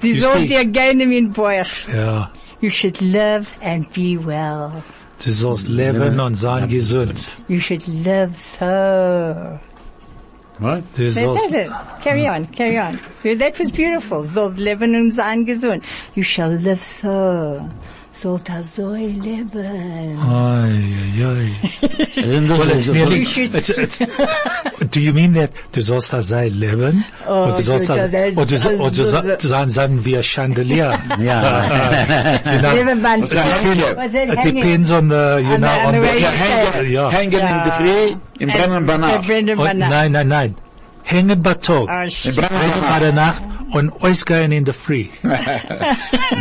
[0.00, 0.48] Sie You soll see.
[0.48, 1.66] dir gerne in Bauch.
[1.94, 2.30] Ja.
[2.60, 4.82] You should live and be well.
[5.24, 7.26] Du sollst leben und sein gesund.
[7.48, 9.58] You should live so.
[10.60, 10.92] What?
[10.92, 12.02] Du That's sollst.
[12.02, 12.98] Carry on, carry on.
[13.22, 14.24] That was beautiful.
[14.24, 15.82] Soll leben und sein gesund.
[16.14, 17.66] You shall live so.
[18.12, 20.18] Sollt so leben.
[20.20, 20.82] Ay,
[21.16, 21.54] ay,
[22.16, 22.48] ay.
[22.48, 24.00] Well, it's the- nearly, it's, it's,
[24.90, 27.04] do you mean that du sollst da sein leben?
[27.28, 30.16] Oh, oder du sollst du da, sollst- oder, du- oder du sollst sein, sein wie
[30.16, 30.98] ein Chandelier?
[31.18, 32.40] Yeah.
[32.54, 33.24] You know, Leben man.
[33.24, 33.38] Okay,
[33.72, 37.32] it it depends on the, you know, on on the the, way you Ja, hängen,
[37.32, 37.40] say.
[37.40, 37.58] Ja.
[37.58, 39.26] in de Früh, im Brennen bei Uh, Nacht.
[39.26, 39.88] Brendan Banach.
[39.90, 40.54] nein, nein, nein.
[41.02, 43.42] Hängen bei Tag, Brennen bei bei der Nacht.
[43.42, 45.06] Nacht und ausgehen in the free.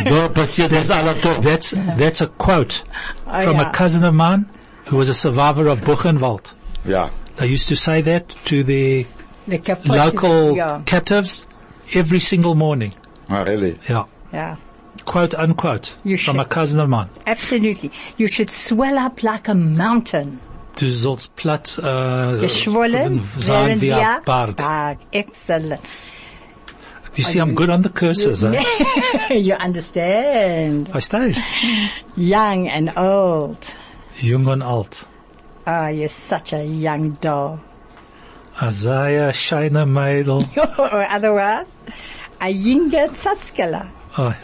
[0.06, 1.42] Da passiert das alle Tag.
[1.42, 2.84] That's, that's a quote
[3.28, 4.46] Oh, from a cousin of mine
[4.90, 6.56] who was a survivor of Buchenwald.
[6.86, 7.10] Ja.
[7.40, 9.06] They used to say that to their
[9.48, 11.46] The kaput- local Yeah, captives
[11.94, 12.94] every single morning.
[13.30, 13.80] Ah, really?
[13.90, 14.06] Yeah.
[14.34, 14.56] yeah.
[15.06, 15.98] Quote unquote.
[16.04, 17.10] You from should- a cousin of mine.
[17.26, 17.92] Absolutely.
[18.18, 20.40] You should swell up like a mountain.
[20.76, 24.56] Du sollst platt, äh, Geschwollen sein während wie wir ein Berg.
[24.58, 24.98] Berg.
[25.12, 25.82] Excellent.
[27.16, 28.62] You see, I'm good on the curses, eh?
[29.34, 30.90] you understand.
[30.90, 31.44] Verstehst?
[32.16, 33.58] Young and old.
[34.22, 34.62] Jung und
[35.70, 35.86] alt.
[35.86, 37.60] Oh, you're such a young doll.
[38.62, 40.46] Isaiah, scheine Mädel.
[40.80, 41.68] or otherwise,
[42.42, 43.90] a younger Tsatskeller.
[44.18, 44.36] Oh,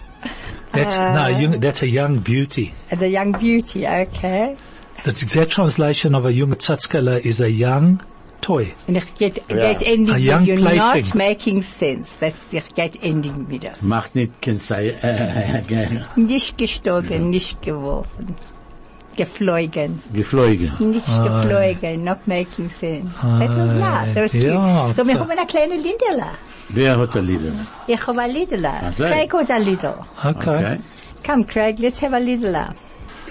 [0.72, 2.74] that's, no, young, that's a young beauty.
[2.92, 4.56] As a young beauty, okay.
[5.04, 8.02] The exact translation of a young Tzatzkala is a young
[8.42, 8.74] toy.
[8.88, 9.74] And ich get, Yeah.
[9.74, 10.78] get ending A young you're plaything.
[10.78, 12.10] not making sense.
[12.20, 13.82] That's the get ending with us.
[13.82, 18.36] Macht nicht kein Sei, äh, Nicht gestogen, nicht geworfen.
[19.16, 20.02] Geflogen.
[20.14, 20.72] geflogen.
[20.80, 23.10] Nicht geflogen, not making sense.
[23.22, 24.14] That was nice.
[24.14, 24.44] That was cute.
[24.44, 26.32] ja, so, wir so- haben eine kleine Liederla.
[26.70, 27.54] Wer hat ein Lieder?
[27.88, 28.74] Ich habe ein Liederla.
[28.90, 29.04] Ach so.
[29.06, 30.06] Craig hat ein Lieder.
[30.24, 30.58] Okay.
[30.58, 30.80] Okay.
[31.26, 32.74] Come, Craig, let's have a Liederla.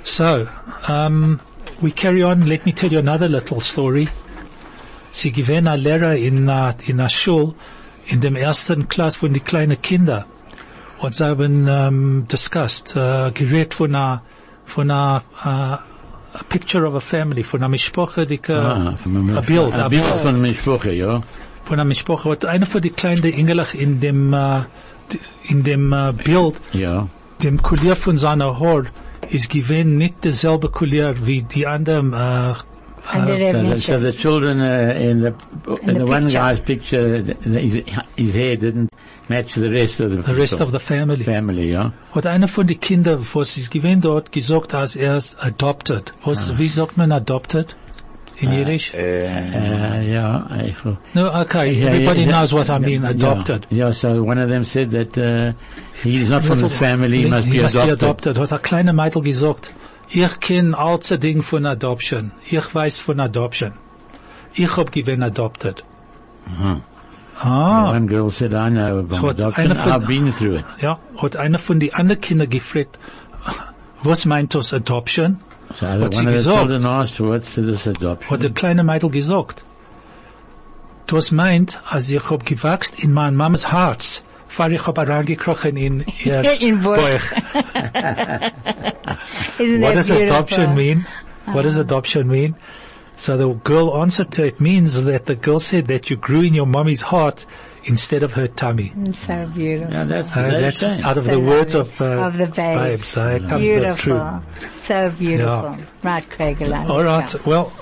[0.05, 0.47] So,
[0.89, 1.41] um,
[1.81, 2.47] we carry on.
[2.47, 4.09] Let me tell you another little story.
[5.11, 7.55] Sie gewähren ein Lehrer in, uh, in der Schule,
[8.07, 10.27] in dem ersten Klass von die kleinen Kinder.
[10.99, 14.23] Und sie haben um, discussed, uh, geredet von einer,
[14.65, 19.73] von einer, uh, a picture of a family, von einer Mischproche, die, Ah, ein Bild,
[19.73, 21.23] Ein Bild von mir Sprache, ja.
[21.65, 22.29] von einer Mischproche.
[22.31, 24.63] Und einer von die kleinen Engelach in dem, uh,
[25.49, 27.09] in dem uh, Bild, Ja.
[27.43, 28.85] dem Collier von seiner Haar
[29.31, 32.13] ist gewesen nicht derselbe Collier wie die anderen,
[33.07, 34.03] Andere So the, so Menschen.
[34.03, 35.35] the children uh, in the
[35.83, 37.83] in the the, one guy's picture, th- th- his,
[38.17, 38.89] his hair didn't
[39.29, 41.23] match the rest of the, the rest of the family.
[41.25, 41.71] family.
[41.73, 41.93] Ja.
[42.15, 46.13] Hat einer von den Kindern, was ist gewesen dort, gesagt, als er ist adopted.
[46.25, 47.77] Was, wie sagt man adopted?
[48.41, 48.93] In Yiddish?
[48.95, 50.75] Uh, yeah, I,
[51.15, 53.67] No, okay, yeah, everybody yeah, knows what I mean, yeah, adopted.
[53.71, 55.53] Yeah, so one of them said that uh,
[56.03, 57.99] he's not from his family, he must he be must adopted.
[58.01, 58.37] be adopted.
[58.39, 59.73] Hat ein kleiner Mädel gesagt,
[60.15, 62.33] ich kenn alles Ding von Adoption.
[62.47, 63.73] Ich weiß von Adoption.
[64.55, 65.83] Ich hab gewinn adopted.
[67.43, 67.91] Ah.
[67.91, 70.65] One girl said, I know about adoption, von- I've been through it.
[70.81, 72.99] Ja, hat einer von die anderen Kinder gefragt,
[74.05, 75.41] was meint das Adoption?
[75.75, 76.71] So Hat sie gesagt?
[76.85, 78.31] asked, what's this adoption?
[78.31, 79.65] Hat der kleine Mädel gesagt.
[81.07, 84.23] Das meint, als ich hab gewachst in mein Mamas Herz,
[84.55, 86.97] fahr ich hab reingekrochen in ihr In Bauch.
[86.97, 87.21] Bauch.
[89.59, 90.23] Isn't What does beautiful?
[90.37, 91.07] adoption mean?
[91.47, 92.55] What does adoption mean?
[93.17, 96.53] So the girl answered to it means that the girl said that you grew in
[96.55, 97.47] your mommy's heart
[97.85, 98.93] instead of her tummy.
[99.13, 99.93] So beautiful.
[99.95, 102.79] Yeah, that's, Uh, that's, that's out of So the words of, uh, Of the babes.
[102.81, 103.09] babes.
[103.09, 103.97] So here comes the beautiful.
[103.97, 104.81] truth.
[104.83, 105.77] So beautiful.
[106.03, 106.63] Right, Craig.
[106.63, 107.29] allow All me to right.
[107.31, 107.41] come.
[107.45, 107.73] Well,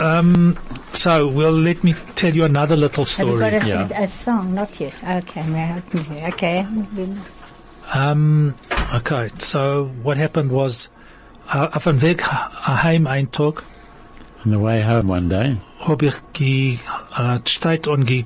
[0.00, 0.58] um,
[0.92, 3.70] so well, let me tell you another little Have you got story.
[3.70, 4.02] a, Yeah.
[4.02, 4.54] a song?
[4.54, 4.94] Not yet.
[5.02, 6.28] Okay, may I help me here?
[6.28, 6.66] Okay.
[7.94, 8.54] Um,
[8.94, 9.30] okay.
[9.38, 10.88] So what happened was,
[11.52, 13.62] uh, auf dem Weg heim ein Tag
[14.44, 16.78] On the way home one day, hab ich ge,
[17.16, 18.24] äh, steht und ge,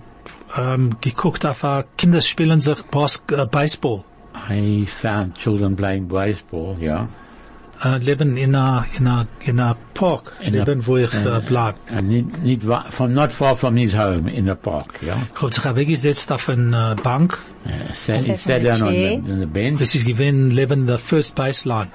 [0.56, 2.78] ähm, geguckt auf äh, Kinder spielen sich
[3.50, 4.02] Baseball.
[4.48, 7.08] I found children playing baseball, yeah.
[7.84, 11.40] Äh, leben in a, in a, in a Park, In a- leben wo ich äh,
[11.46, 11.74] bleib.
[11.94, 15.18] And need, need, from, not far from his home in a park, yeah.
[15.34, 17.36] Ich hab sich weggesetzt auf eine Bank.
[17.66, 19.78] Uh, sat, he a down on the, on the bench.
[19.80, 21.88] Das ist gewesen leben the first baseline.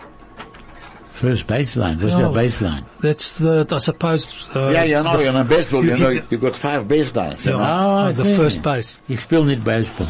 [1.13, 1.99] First baseline.
[2.01, 2.29] What's Ja.
[2.31, 2.83] the baseline?
[3.01, 6.23] That's the, I suppose, uh, Ja, you know, in a baseball, you You- know, you-
[6.29, 7.43] you got five baselines.
[7.45, 7.59] you know.
[7.59, 8.35] ja, Ah, the okay.
[8.35, 8.99] first base.
[9.07, 10.07] Ich spiel nicht baseball.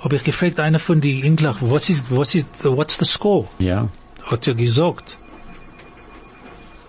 [0.00, 3.46] Hab ich gefragt, einer von die Englach, was ist, was ist, the, what's the score?
[3.58, 3.88] Ja.
[4.32, 5.18] Hat er gesagt.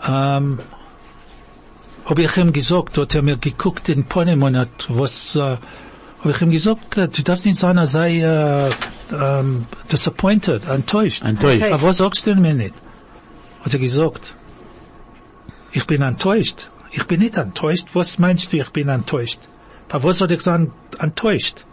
[0.08, 0.60] Ähm,
[2.06, 5.58] hab ich ihm gesagt, hat er mir geguckt in Ponem und hat was, äh,
[6.20, 8.70] hab ich ihm gesagt, äh, du darfst nicht sein, er sei äh,
[9.12, 11.24] ähm, disappointed, enttäuscht.
[11.24, 11.64] Enttäuscht.
[11.64, 12.76] Aber was sagst du mir nicht?
[13.64, 14.36] Hat er gesagt,
[15.72, 16.70] ich bin enttäuscht.
[16.92, 17.88] Ich bin nicht enttäuscht.
[17.94, 19.40] Was meinst du, ich bin enttäuscht?
[19.90, 21.66] Aber was soll ich sagen, enttäuscht?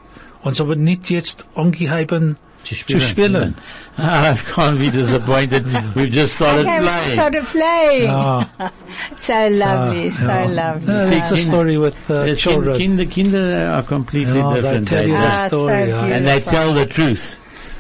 [0.42, 3.55] Und so wird nicht jetzt angeheben zu spielen.
[3.99, 5.66] I can't be disappointed.
[5.94, 7.12] We've just started Okay, we playing.
[7.12, 8.09] started playing.
[8.11, 8.49] Ah,
[9.18, 10.46] So lovely, so yeah.
[10.46, 10.87] lovely.
[10.94, 12.79] Yeah, it's a story with uh, The children.
[12.79, 14.88] Kinder, kinder are completely Yeah, they different.
[14.88, 15.88] tell you They- the Ah, so story.
[15.88, 16.05] yeah.
[16.16, 17.37] and they tell the truth.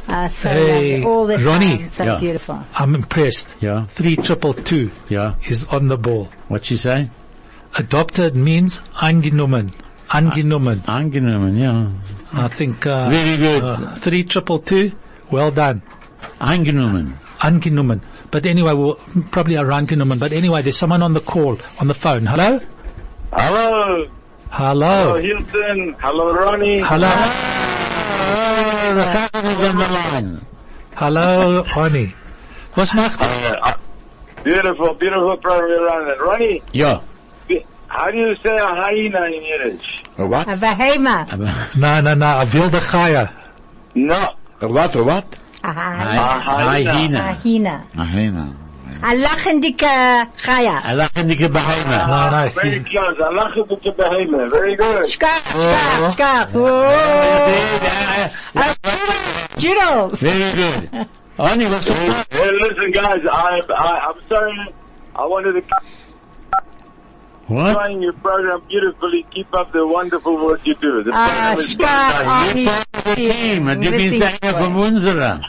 [0.08, 1.04] Ah, so Hey.
[1.04, 1.78] All the Ronnie.
[1.78, 1.88] time.
[1.88, 2.18] So Yeah.
[2.18, 2.58] beautiful.
[2.74, 3.48] I'm impressed.
[3.60, 5.34] Yeah, Three triple two yeah.
[5.48, 6.28] is on the ball.
[6.48, 7.08] What she say?
[7.78, 9.72] Adopted means angenommen.
[10.12, 10.82] Angenommen.
[10.88, 11.86] Angenommen, yeah.
[12.32, 13.62] I think, uh, Very good.
[13.62, 14.92] uh, three triple two.
[15.30, 15.82] Well done.
[16.40, 17.18] Angenommen.
[17.42, 18.02] Angenommen.
[18.30, 18.94] But anyway, we'll
[19.32, 20.18] probably are angenommen.
[20.18, 22.26] But anyway, there's someone on the call, on the phone.
[22.26, 22.60] Hello?
[23.32, 24.06] Hello.
[24.50, 25.18] Hello.
[25.18, 25.96] Hello, Hilton.
[26.00, 26.80] Hello, Ronnie.
[26.80, 27.10] Hello.
[28.22, 30.46] Oh, the cousin is on the line.
[30.96, 32.14] Hello, Ronnie.
[32.76, 33.20] Was macht?
[33.22, 33.74] Uh, uh,
[34.44, 36.24] beautiful, beautiful program you're.
[36.24, 37.00] Ronnie, Yeah.
[37.90, 40.04] Be- how do you say a hyena in Yiddish?
[40.18, 40.48] A what?
[40.48, 41.76] A behema.
[41.76, 43.32] Na, na, na, a wilde Chaya.
[43.94, 44.34] No.
[44.60, 44.94] A what?
[44.96, 45.38] A what?
[45.62, 46.40] A hyena.
[46.40, 47.34] Hyena.
[47.34, 47.86] hyena.
[47.94, 48.56] A hyena.
[49.02, 50.80] A lachendike chaya.
[50.84, 51.56] I like the behemoth.
[51.56, 53.18] Ah, ah, no, no, Very he's, close.
[53.20, 54.50] Allah is the behemoth.
[54.50, 55.08] Very good.
[55.08, 56.10] Skak, skak, oh.
[56.12, 56.48] skak.
[56.52, 56.84] Whoa.
[58.56, 58.74] Oh.
[59.56, 60.18] Jiddles.
[60.18, 61.08] Very good.
[61.38, 63.20] Only what's the Hey, listen, guys.
[63.32, 64.74] I'm I, I'm sorry.
[65.16, 65.99] I wanted to keep
[67.50, 67.72] What?
[67.74, 69.26] trying your program beautifully.
[69.34, 71.02] Keep up the wonderful work you do.
[71.02, 72.56] The Ah, program is skak.
[72.56, 75.40] You're part of the team, and you've been saying from unserer.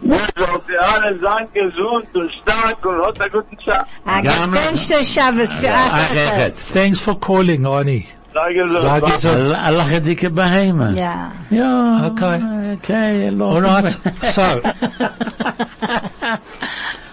[0.00, 3.86] Gut, auf die alle sind gesund und stark und hat einen guten Tag.
[4.06, 5.62] A Ja, man- gewenchte Shabbos.
[5.62, 8.06] I thanks for calling, Ronnie.
[8.32, 9.28] Sag es Sag so.
[9.54, 10.96] Allah had the behemoth.
[10.96, 11.32] Ja.
[11.50, 12.06] Yeah.
[12.06, 12.40] Okay.
[12.74, 13.28] Okay.
[13.28, 13.54] Allah.
[13.54, 13.90] All right.
[14.22, 14.60] So,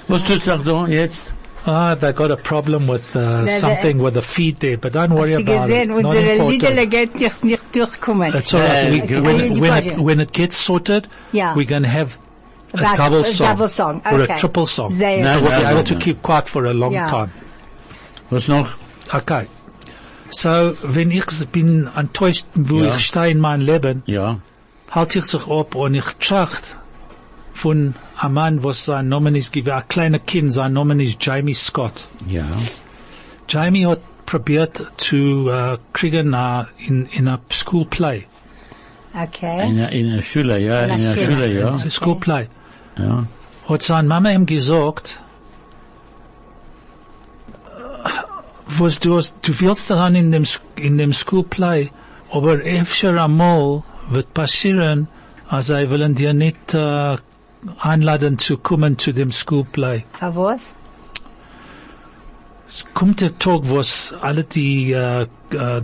[0.08, 1.34] Was tut's auch da jetzt?
[1.68, 5.14] Ah, they got a problem with uh, they- something with the feed there, but don't
[5.14, 5.88] worry Hast du about it.
[5.88, 7.16] Not important.
[7.20, 8.34] Nicht, nicht durchkommen.
[8.36, 8.88] It's all right.
[8.88, 9.20] Uh, We, okay.
[9.22, 11.56] when, when, it, when it gets sorted, Yeah.
[11.56, 12.18] we're going to have
[12.74, 14.94] a About- double a song, double song, or a triple song.
[14.94, 17.10] Sehr No, so we'll be able to keep quiet for a long Yeah.
[17.10, 17.32] time.
[18.30, 18.78] Was noch?
[19.14, 19.48] Okay.
[20.32, 22.96] So, wenn ich bin enttäuscht, wo Ja.
[22.96, 24.40] ich stehe in meinem Leben, Ja.
[24.92, 26.76] halte ich sich ab und ich tracht
[27.58, 31.56] von einem Mann, was sein Name ist, gewesen, ein kleiner Kind, sein Name ist Jamie
[31.56, 32.08] Scott.
[32.28, 32.46] Ja.
[33.50, 38.26] Jamie hat probiert zu uh, kriegen uh, in, in a school play.
[39.14, 39.70] Okay.
[39.70, 40.82] In der, in der Schule, ja.
[40.84, 41.34] In In der der Schule.
[41.48, 41.74] Schule, ja.
[41.74, 42.48] A school play.
[42.98, 43.26] Ja.
[43.70, 45.20] Hat seine Mama ihm gesagt,
[48.68, 51.90] was du, hast- du willst daran in dem, Sch- in dem School Play,
[52.32, 55.08] aber öfter einmal wird passieren,
[55.48, 57.18] als sie wollen dir nicht äh,
[57.80, 60.04] einladen zu kommen zu dem School Play.
[60.14, 60.62] Für was?
[62.68, 65.28] Es kommt der Tag, wo es alle die, äh, äh,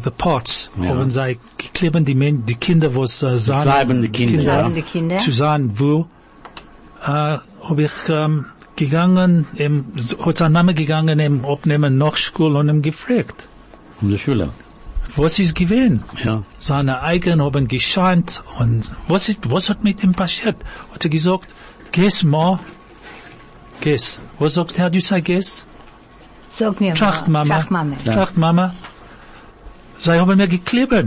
[0.03, 0.89] the parts, Ja.
[0.89, 1.37] haben sie
[1.73, 4.53] kleben die, Men die Kinder, was äh, sahen, bleibende Kinder, ja.
[4.55, 5.17] Bleibende Kinder.
[5.19, 6.07] zu sagen, wo,
[7.05, 7.37] äh,
[7.69, 9.85] hab ich, ähm, gegangen, ähm,
[10.25, 13.47] hat sein Name gegangen, im Abnehmen nach Schule und ihm gefragt,
[14.01, 14.49] In der Schule.
[15.15, 16.03] was ist gewesen?
[16.25, 16.43] Ja.
[16.59, 20.57] Seine Eigen haben gescheint und was ist, was hat mit ihm passiert?
[20.93, 21.53] Hat er gesagt,
[21.93, 22.60] guess ma,
[23.79, 24.19] guess.
[24.39, 25.65] Was sagst du, how do you say guess?
[26.49, 27.45] Sag mir Tracht mal.
[27.45, 27.56] Mama.
[27.56, 27.95] Tracht Mama.
[28.03, 28.13] Ja.
[28.13, 28.73] Tracht Mama.
[29.97, 31.06] Sie haben mir geklebt.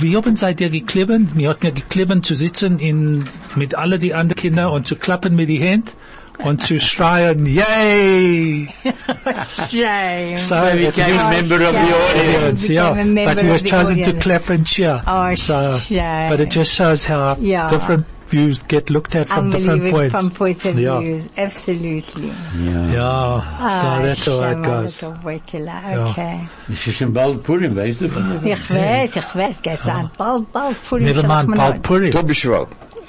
[0.00, 1.34] Wie haben seid ihr geklebt?
[1.34, 5.36] Mir hat mir geklebt zu sitzen in, mit alle die anderen Kinder und zu klappen
[5.36, 5.92] mit die Hände
[6.38, 8.68] und zu schreien, yay!
[9.70, 10.38] Shame.
[10.38, 12.68] So it became a member of the audience.
[12.68, 12.92] yeah.
[13.24, 15.02] But he was chosen to clap and cheer.
[15.06, 16.30] Oh, so, shame.
[16.30, 17.68] but it just shows how Yeah.
[17.68, 20.10] different views get looked at from different points.
[20.12, 21.00] from points of Yeah.
[21.00, 21.24] views.
[21.36, 22.32] Absolutely.
[22.64, 22.86] Ja.
[22.92, 25.02] Yeah, Ah, so that's how it shame, goes.
[25.02, 26.08] little Wickler.
[26.10, 26.40] Okay.
[26.70, 28.08] Es ist schon bald Purim, weißt du?
[28.08, 30.10] von der- Ich weiß, ich weiß, geht an.
[30.16, 31.04] Bald, bald, Purim.
[31.04, 32.10] Never mind, Bald Purim.
[32.12, 32.66] To be sure.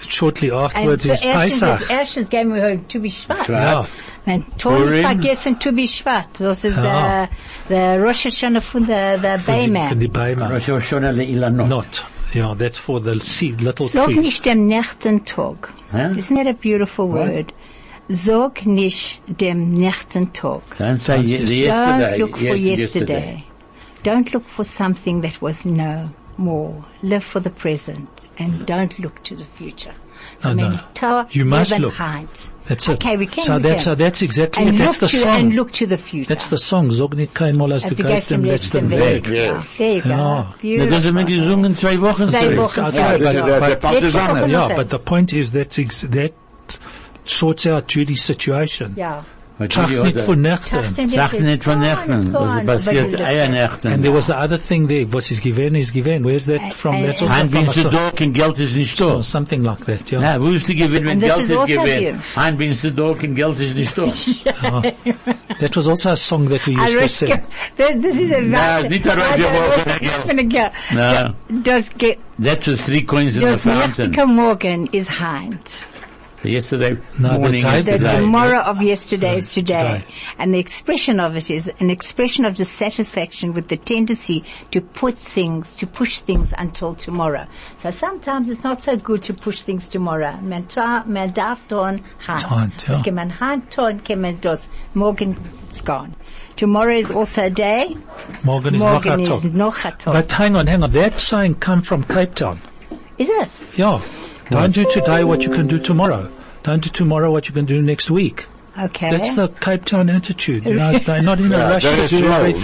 [0.08, 1.90] Shortly afterwards is erstens, Pesach.
[1.92, 3.48] erstens gehen wir heute Tu BiShvat.
[3.50, 3.86] Ja.
[4.26, 5.02] Man toll Purim.
[5.04, 6.26] vergessen Tu BiShvat.
[6.40, 6.84] Das ist Ja.
[6.84, 7.30] der,
[7.70, 10.38] der Rosh Hashanah von der, der Für die, Bayman.
[10.38, 10.54] Beimer.
[10.54, 11.68] Rosh Hashanah le'ilanot.
[11.68, 12.06] Not.
[12.34, 14.18] Yeah, that's for the seed, little Sag trees.
[14.22, 15.70] nicht dem Nächtentag.
[15.92, 16.16] Hä?
[16.18, 17.28] Isn't that a beautiful What?
[17.30, 17.54] word?
[18.10, 20.62] Sag nicht dem Nächtentag.
[20.78, 22.18] Don't say ye- the Don't yesterday.
[22.20, 23.44] look for yes, yesterday.
[24.04, 26.10] Don't look for something that was no
[26.40, 26.84] more.
[27.04, 29.94] Live for the present and don't look to the future.
[30.40, 30.70] So No, no.
[30.72, 31.94] men tell You must live look.
[31.94, 32.28] hide.
[32.68, 32.94] That's it.
[32.94, 33.44] Okay, we can.
[33.44, 34.80] So that's, so that's exactly and it.
[34.80, 35.50] That's look the to and song.
[35.52, 36.28] look to the future.
[36.28, 36.92] That's the song.
[36.92, 39.30] Sag nicht keinmal, als As du du gehst gehst dem dem letzten letzten Weg.
[39.30, 39.54] Weg.
[39.56, 40.10] Ah, there you go.
[40.10, 40.16] Ja.
[40.16, 41.26] Na, das haben wir Beautiful.
[41.26, 42.58] gesungen zwei Wochen Zwei zurück.
[42.58, 42.94] Wochen zurück.
[42.94, 46.34] but- The, but- the Yeah, but the point is that ex- that
[47.26, 48.94] sorts out Judy's situation.
[48.98, 49.26] Ja.
[49.60, 51.12] But Tracht die nicht oder- von Nächten.
[51.14, 52.32] Tracht nicht von Nächten.
[52.34, 53.92] Das passiert Eiernächten.
[53.92, 56.24] And there was the other thing there, was is given, is given.
[56.24, 57.04] Where's that äh, from?
[57.04, 59.22] That's äh, also Hein from bin du a- da, Geld ist nicht da.
[59.22, 60.22] something like that, yeah.
[60.22, 62.04] Na, wo ist die Gewinn, wenn Geld is ist also gewinn?
[62.04, 62.14] you.
[62.38, 64.08] Hein bin du da, kein Geld ist nicht da.
[64.64, 64.82] Ah.
[65.60, 67.28] That was also a song that we used to sing.
[67.78, 70.64] This this is a No, nicht der Radio Morgen.
[70.94, 71.34] No.
[71.64, 74.12] Does get, That was three coins in the does fountain.
[74.12, 75.88] Nächtige Morgen is Heint.
[76.44, 79.82] Yesterday No, the morning time- is The tomorrow of yesterday is today.
[79.84, 80.04] today.
[80.38, 85.18] And the expression of it is an expression of dissatisfaction with the tendency to put
[85.18, 87.46] things, to push things until tomorrow.
[87.80, 90.38] So sometimes it's not so good to push things tomorrow.
[90.42, 92.44] Man, tra, man darf tun hand.
[92.44, 92.94] Hand, ja.
[92.94, 95.36] Das kann man hand tun, kann man das morgen
[95.70, 96.16] it's gone.
[96.56, 97.96] Tomorrow is also a day.
[98.44, 100.92] Morgen is noch Morgen a is noch a But hang on, hang on.
[100.94, 102.60] That sign come from Cape Town.
[103.18, 103.50] Is it?
[103.76, 104.00] Yeah.
[104.50, 106.28] Don't do today what you can do tomorrow.
[106.64, 108.48] Don't do tomorrow what you can do next week.
[108.78, 109.10] Okay.
[109.10, 110.64] That's the Cape Town attitude.
[110.66, 112.64] You know, they're not in a rush very to do everything.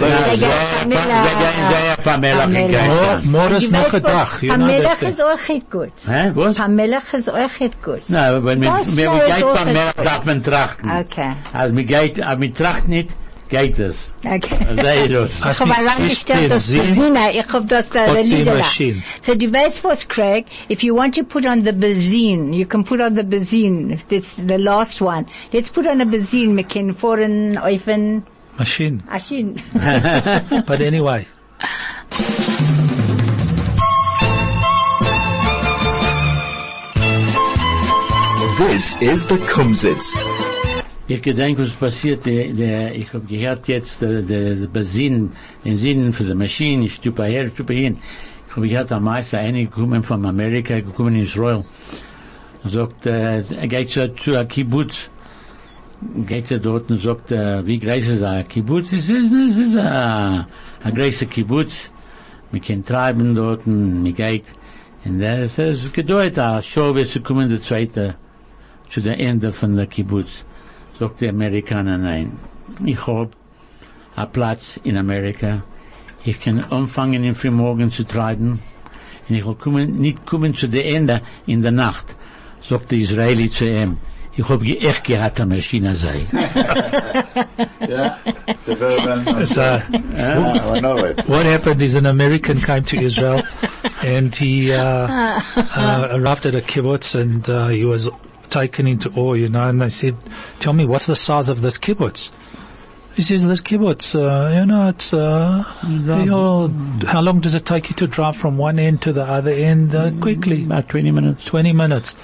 [3.30, 4.42] more is You noch a dag.
[4.42, 5.24] You know Pamela that is thing.
[5.26, 5.92] auch nicht gut.
[6.06, 6.56] Hä, was?
[6.56, 8.08] Pamela is auch nicht gut.
[8.08, 10.90] No, wenn man, Das wenn man war geht so Pamela, ein- darf man trachten.
[10.90, 11.32] Okay.
[11.52, 13.10] Als man geht, als man tracht nicht,
[13.48, 14.08] geht es.
[14.24, 14.58] Okay.
[14.76, 16.72] Ich Hast hab mich herangestellt echt das?
[16.72, 18.62] Bezina, ich hab das da Hat Lieder
[19.22, 20.46] So du weißt was, Craig?
[20.70, 23.98] If you want to put on the Bezin, you can put on the Bezin.
[24.08, 25.26] That's the last one.
[25.52, 26.56] Let's put on a Bezin.
[26.56, 28.22] We can foreign, oifen,
[28.58, 29.02] Machine.
[29.10, 29.60] Ashin.
[30.66, 31.26] But anyway.
[38.58, 40.35] This is the Kumzits.
[41.08, 45.30] Ich gedenk, was passiert, der, der, ich hab gehört jetzt, der, der, der Benzin,
[45.64, 47.98] den Sinn für die Maschine, ich stupe her, stupe hin.
[48.48, 51.64] Ich hab gehört, am Meister, einige kommen von Amerika, gekommen in Israel.
[52.64, 55.08] Er sagt, äh, er geht zu, zu einem Kibbutz,
[56.26, 58.92] geht er dort und sagt, äh, wie groß ist ein Kibbutz?
[58.92, 60.44] Es ist, es ist ein,
[60.82, 61.92] ein großer Kibbutz.
[62.50, 64.46] Wir können treiben dort, und wir geht.
[65.04, 68.16] Und das ist gedauert, a show, wie zu kommen, der zweite,
[68.90, 70.45] zu der Ende von der Kibbutz.
[70.98, 72.32] Sagt der Amerikaner, nein.
[72.84, 73.30] Ich hab
[74.16, 75.62] a Platz in Amerika.
[76.24, 78.60] Ich kann anfangen, im Frühmorgen zu treiben.
[79.28, 82.16] Und ich will kommen, nicht kommen zu der Ende in der Nacht.
[82.68, 83.98] Sagt der Israeli zu ihm.
[84.38, 86.26] Ich hab ge- echt gehabt, eine Maschine sei.
[87.88, 88.16] Yeah,
[88.46, 89.46] it's a very well known.
[89.46, 91.26] So, Yeah, I know it.
[91.28, 93.42] what happened is an American came to Israel
[94.02, 94.78] and he uh,
[95.56, 98.10] uh, arrived at a kibbutz and uh, he was
[98.50, 100.16] taken into awe, you know, and they said,
[100.58, 102.32] tell me, what's the size of this kibbutz?
[103.14, 106.68] He says, this kibbutz, uh, you know, it's, uh, you know,
[107.06, 109.94] how long does it take you to drive from one end to the other end
[109.94, 110.64] uh, quickly?
[110.64, 111.44] About 20 minutes.
[111.46, 112.14] 20 minutes.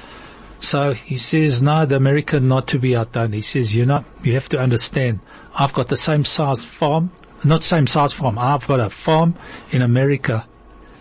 [0.61, 3.33] So he says, no, the American not to be outdone.
[3.33, 5.20] He says, you know, you have to understand,
[5.55, 7.11] I've got the same size farm,
[7.43, 9.35] not same size farm, I've got a farm
[9.70, 10.47] in America.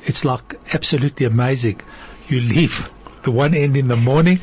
[0.06, 1.82] It's like absolutely amazing.
[2.28, 2.90] You leave
[3.24, 4.40] the one end in the morning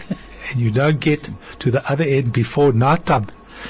[0.51, 1.31] and you don't get
[1.61, 3.27] to the other end before night time.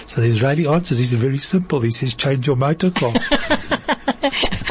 [0.07, 1.81] So the Israeli answers is very simple.
[1.81, 3.15] He says, change your motor car.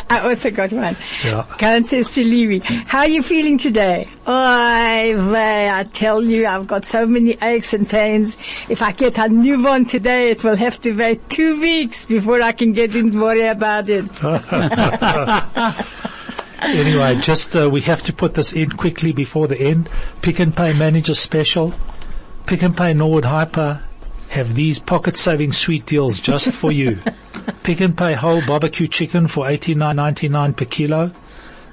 [0.09, 0.95] I also got one.
[1.23, 1.45] Yeah.
[1.57, 4.09] Karen says to Levi, how are you feeling today?
[4.25, 8.37] Oh, I tell you, I've got so many aches and pains.
[8.69, 12.41] If I get a new one today, it will have to wait two weeks before
[12.41, 14.05] I can get in worry about it.
[16.61, 19.87] Anyway, just uh, we have to put this in quickly before the end.
[20.21, 21.73] Pick n Pay Manager Special.
[22.47, 23.83] Pick n Pay Norwood Hyper
[24.29, 26.99] have these pocket-saving sweet deals just for you.
[27.63, 31.11] Pick n Pay whole barbecue chicken for eighty nine ninety nine per kilo.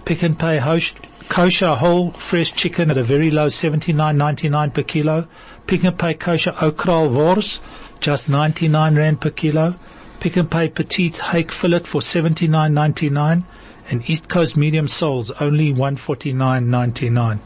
[0.05, 0.83] Pick n Pay
[1.31, 5.27] kosher whole fresh chicken at a very low seventy nine ninety nine per kilo.
[5.67, 7.61] Pick n Pay kosher okral wors
[8.01, 9.77] just ninety nine rand per kilo.
[10.21, 13.47] Pick n Pay petite hake fillet for seventy nine ninety nine
[13.91, 17.39] and East Coast medium soles only 149.99.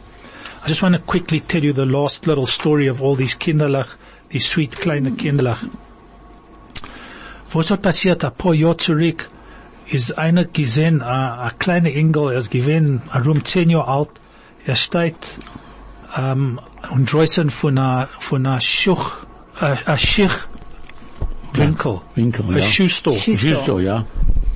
[0.62, 3.96] I just want to quickly tell you the last little story of all these kinderlach,
[4.28, 5.68] these sweet kleine kinderlach.
[7.52, 8.24] Was hat passiert?
[8.24, 9.30] Ein paar Jahre zurück
[9.90, 14.10] ist einer gesehen, ein, ein kleiner Engel, er ist gewesen, rund zehn Jahre alt,
[14.66, 15.38] er steht
[16.16, 16.60] ähm,
[16.90, 19.16] und draußen von einer, von einer Schuch,
[19.60, 20.32] äh, ein Schich,
[21.54, 22.62] Winkel, Winkel, ja.
[22.62, 24.04] Schuhstore, Siehst ja.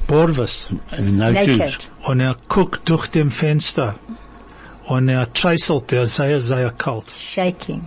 [0.08, 0.68] Shoes.
[0.98, 1.90] Naked.
[2.04, 3.94] Und er guckt durch dem Fenster
[4.86, 7.10] und er treißelt, er sei sehr kalt.
[7.10, 7.84] Shaking.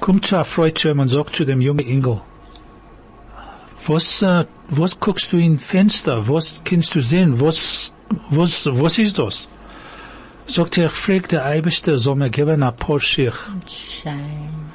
[0.00, 2.20] Kommt zu Freundin und sagt zu dem jungen Engel,
[3.86, 6.28] was, äh, was guckst du in Fenster?
[6.28, 7.40] Was kannst du sehen?
[7.40, 7.92] Was,
[8.30, 9.48] was, was ist das?
[10.46, 13.34] Sagt er, ich frag der Eibeste, soll mir geben ein paar Schich.
[13.68, 14.72] Shame.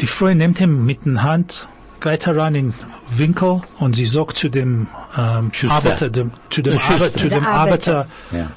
[0.00, 1.68] Die Frau nimmt ihn mit der Hand
[2.02, 2.74] geht herein in
[3.16, 5.50] Winkel und sie sagt zu dem ähm.
[5.68, 6.78] Arbeiter, dem, zu dem.
[6.78, 8.06] Arbeiter, zu dem Arbeiter.
[8.30, 8.50] Ja.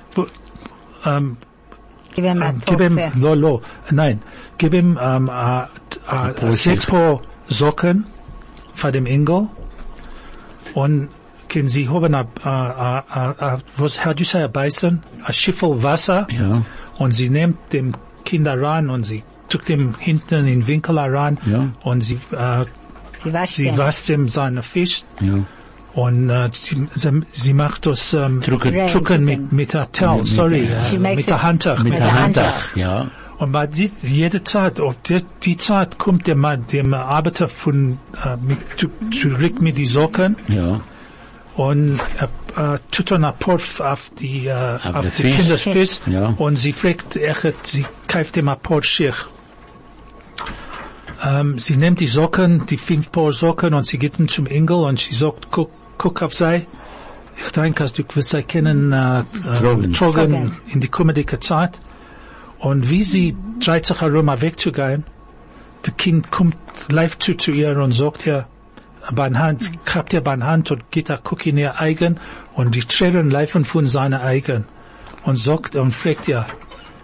[1.06, 1.38] ähm,
[2.16, 4.22] Gib ihm ähm, ein gib ihm, lo, lo, nein,
[4.58, 5.64] gib ihm ähm, äh,
[6.48, 8.06] äh, sechs Paar Socken
[8.74, 9.48] von dem Engel
[10.74, 11.10] und
[11.50, 15.04] können Sie haben a, a, a, a, was, how do you say, a basin?
[15.26, 16.64] A Schiffel Wasser Ja.
[16.98, 17.94] und sie nimmt dem
[18.24, 21.70] Kind rein und sie tut dem hinten in den Winkel rein Ja.
[21.84, 22.66] und sie, äh,
[23.26, 25.40] Sie wascht sie wascht ihm seine Fisch Ja.
[25.94, 28.88] und äh, sie, sie, sie macht das ähm, Drucken.
[28.88, 31.84] Drucken mit, mit der Towel, Mit- sorry, mit- äh, mit der Handtag.
[31.84, 32.38] Mit der der Hand.
[32.38, 32.56] Hand.
[32.76, 33.08] Ja.
[33.38, 37.98] Und bei die, jede Zeit, auf die, die Zeit kommt der, Mann- dem Arbeiter von,
[38.24, 40.80] äh, mit, zu, zurück mit die Socken Ja.
[41.56, 42.00] und
[42.56, 45.36] äh, äh, tut dann ein Port auf die, äh, auf, der die Fisch.
[45.36, 46.34] Kinderfisch Ja.
[46.38, 49.28] und sie fragt, echt, sie kauft ihm ein Port Schicht.
[51.24, 55.00] Ähm, sie nimmt die Socken, die fünf Paar Socken und sie geht zum Engel und
[55.00, 56.66] sie sagt, guck, guck auf sei.
[57.38, 59.24] Ich denke, dass du wirst sie kennen, äh,
[59.60, 59.92] Trogen.
[59.92, 60.58] äh, Trogen.
[60.68, 61.80] in die kommende Zeit.
[62.60, 65.04] Und wie sie dreht sich herum, um wegzugehen,
[65.82, 66.56] das Kind kommt
[66.90, 68.48] live zu, zu ihr und sagt ihr,
[69.14, 72.20] bei der Hand, klappt ihr bei der Hand und geht da, guck in ihr eigen
[72.54, 74.66] und die Tränen laufen von seiner eigen
[75.24, 76.46] und sagt und fragt ihr,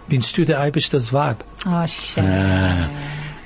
[0.08, 1.44] binst du der Eibisch das Weib?
[1.66, 2.24] Oh, shit.
[2.24, 2.88] Uh,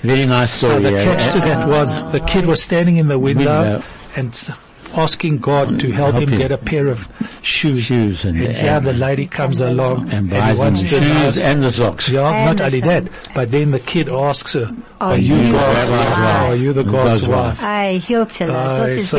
[0.03, 0.75] very nice story.
[0.85, 1.05] So the eh?
[1.05, 3.83] catch to that was the kid was standing in the window Window.
[4.17, 4.55] and
[4.95, 6.39] asking God to help, Help him him.
[6.39, 7.07] get a pair of
[7.43, 7.85] shoes.
[7.85, 11.37] Shoes and- and here the lady comes along and he buys them wants to shoes
[11.37, 12.09] know- and the socks.
[12.09, 14.71] Yeah, And not only that, but then the kid asks her,
[15.01, 16.09] Are "Are you you God's God's wife?
[16.19, 16.51] wife?
[16.51, 17.63] Are you the God's God's wife.
[17.63, 19.19] wife?" Ay, Hiltele, Aye, das ist so-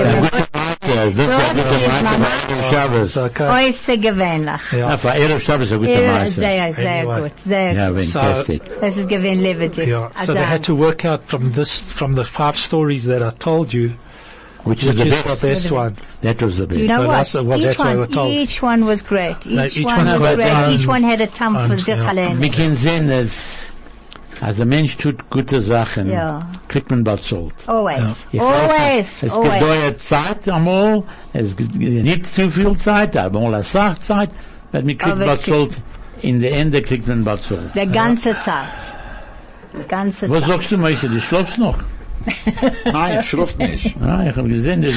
[0.87, 0.95] gewöhnlich.
[0.95, 2.69] Yeah, this God is a good is my Meister.
[2.69, 3.13] Shabbos.
[3.13, 3.43] So, okay.
[3.69, 4.61] Äußer gewöhnlich.
[4.71, 4.97] Ja, Yeah.
[4.97, 6.41] für Erev Shabbos a guter Ja, Meister.
[6.41, 8.61] sehr, sehr gut, sehr Ja, fantastic.
[8.81, 9.87] Das ist gewinn lebendig.
[9.87, 10.09] Yeah.
[10.25, 13.73] So they had to work out from this, from the five stories that I told
[13.73, 13.91] you,
[14.63, 15.41] Which is which the is the best.
[15.41, 15.95] best one.
[16.23, 16.79] That was the best.
[16.79, 17.13] You know So what?
[17.13, 18.33] that's what- each that's what one, told.
[18.33, 19.37] each one was great.
[19.45, 20.51] Uh, each, No, each one one was had great.
[20.53, 22.11] own- each one had a time for own- sich yeah.
[22.11, 22.39] allein.
[24.41, 26.39] Als ein Mensch tut gute Sachen, Ja.
[26.67, 27.53] kriegt man bald Schuld.
[27.67, 29.53] Always, Ich always, Es always.
[29.53, 34.29] gedauert Zeit einmal, es gibt nicht zu viel Zeit, aber mal eine Sachzeit,
[34.71, 35.77] weil man kriegt bald Schuld.
[36.21, 37.69] In der Ende kriegt man bald Schuld.
[37.75, 38.65] Der ganze Zeit.
[39.73, 40.49] Die ganze Was Zeit.
[40.49, 41.77] sagst du, Meister, du schlafst noch?
[42.85, 43.95] Nein, ich schlafe nicht.
[44.01, 44.91] Ja, ich habe gesehen, du,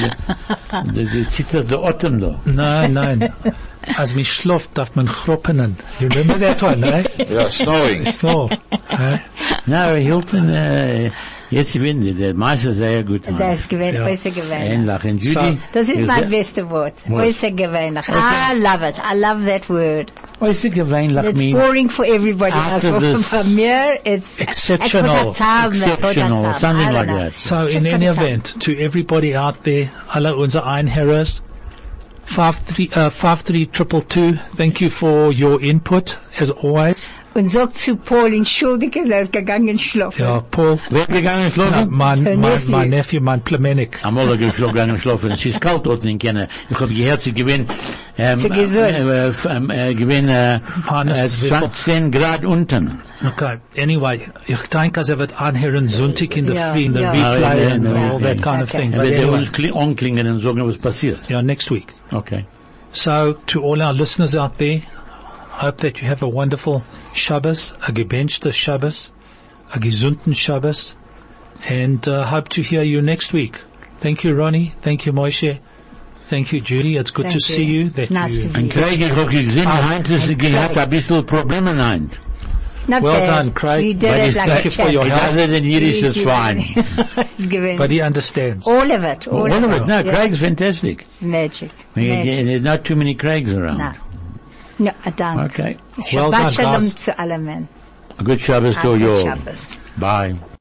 [0.93, 2.35] du, du zittert der Atem da.
[2.45, 3.33] Nein, nein.
[3.97, 5.77] Als mich schläft, darf man chroppenen.
[5.99, 7.03] You remember that one, eh?
[7.33, 8.05] Ja, snoring.
[8.21, 8.49] No.
[8.89, 9.17] Eh?
[9.65, 11.09] Na, aber Hilton, äh,
[11.49, 13.25] jetzt bin ich, der Meister sehr gut.
[13.29, 13.39] Mann.
[13.39, 14.05] Das ist gewinn, Ja.
[14.05, 14.61] äußer gewinn.
[14.61, 15.03] Ähnlich.
[15.03, 16.93] Und Judy, So- Das ist ihr mein seid- beste Wort.
[17.07, 17.23] What?
[17.25, 18.05] Äußer gewöhnlich.
[18.07, 18.97] I love it.
[18.99, 20.11] I love that word.
[20.41, 22.83] Weißt du, gewöhnlich It's mean boring for everybody else.
[22.83, 23.31] After but this-
[24.03, 24.81] it's Exceptional.
[24.81, 27.33] It's for the time, that's for the exceptional, something like that.
[27.33, 28.23] So It's in any for time.
[28.25, 31.41] event, to everybody out there, alle unsere Einherres,
[32.23, 34.39] five three uh, five three triple two.
[34.57, 37.07] Thank you for your input as always.
[37.33, 40.21] Und sagt zu Paul, entschuldige, er ist gegangen schlafen.
[40.21, 41.87] Ja, Paul, Wer gegangen schlafen?
[41.89, 42.69] mein, mein, nephew.
[42.71, 43.99] Mein Nephew, mein Plemenik.
[44.03, 45.31] Einmal gegangen schlafen.
[45.31, 46.49] Es ist kalt dort in Kenne.
[46.69, 47.67] Ich habe gehört, sie gewinnen,
[48.17, 48.75] ähm, Sie gesund.
[48.75, 52.99] äh, äh, ähm, äh, gewinnen, äh, Hannes, wie 10 Grad unten.
[53.25, 53.59] Okay.
[53.77, 57.11] Anyway, ich denke, als er wird anhören Sonntag in der Früh, in der ja.
[57.31, 58.77] Replay Ja, and all that kind of Okay.
[58.81, 58.91] thing.
[58.93, 61.29] Er But wird anyway, uns kli- anklingen und sagen, was passiert.
[61.29, 61.93] yeah, next week.
[62.11, 62.43] Okay.
[62.91, 64.81] So to all our listeners out there,
[65.57, 69.11] I hope that you have a wonderful Shabbos, a gebenchte Shabbos,
[69.73, 70.95] a gesunden Shabbos,
[71.67, 73.61] and uh, hope to hear you next week.
[73.99, 74.73] Thank you, Ronnie.
[74.81, 75.59] Thank you, Moshe.
[76.27, 76.95] Thank you, Judy.
[76.97, 77.79] It's good Thank to see you.
[77.83, 77.89] you.
[77.89, 81.25] That It's nice you to Und Craig, ich habe gesehen, Heinz ist gehabt ein bisschen
[81.25, 82.17] Probleme Heinz.
[82.87, 83.27] Not Well bad.
[83.27, 83.85] done, Craig.
[83.85, 85.21] You did But it like thank a you for your champ.
[85.21, 87.77] He does it in Yiddish, it's fine.
[87.77, 88.65] But he understands.
[88.67, 89.27] all of it.
[89.27, 89.85] All, All of it.
[89.87, 90.13] No, Yeah.
[90.15, 91.01] Craig's fantastic.
[91.03, 91.71] It's magic.
[91.95, 92.45] I magic.
[92.45, 93.77] There's not too many Craigs around.
[93.77, 93.93] No.
[94.81, 95.51] No, a dank.
[95.51, 95.77] Okay.
[96.11, 96.93] Well done, shalom guys.
[96.95, 97.67] zu allen.
[98.17, 99.21] A good Shabbos to you all.
[99.21, 99.61] Shabbos.
[99.97, 100.33] Bye.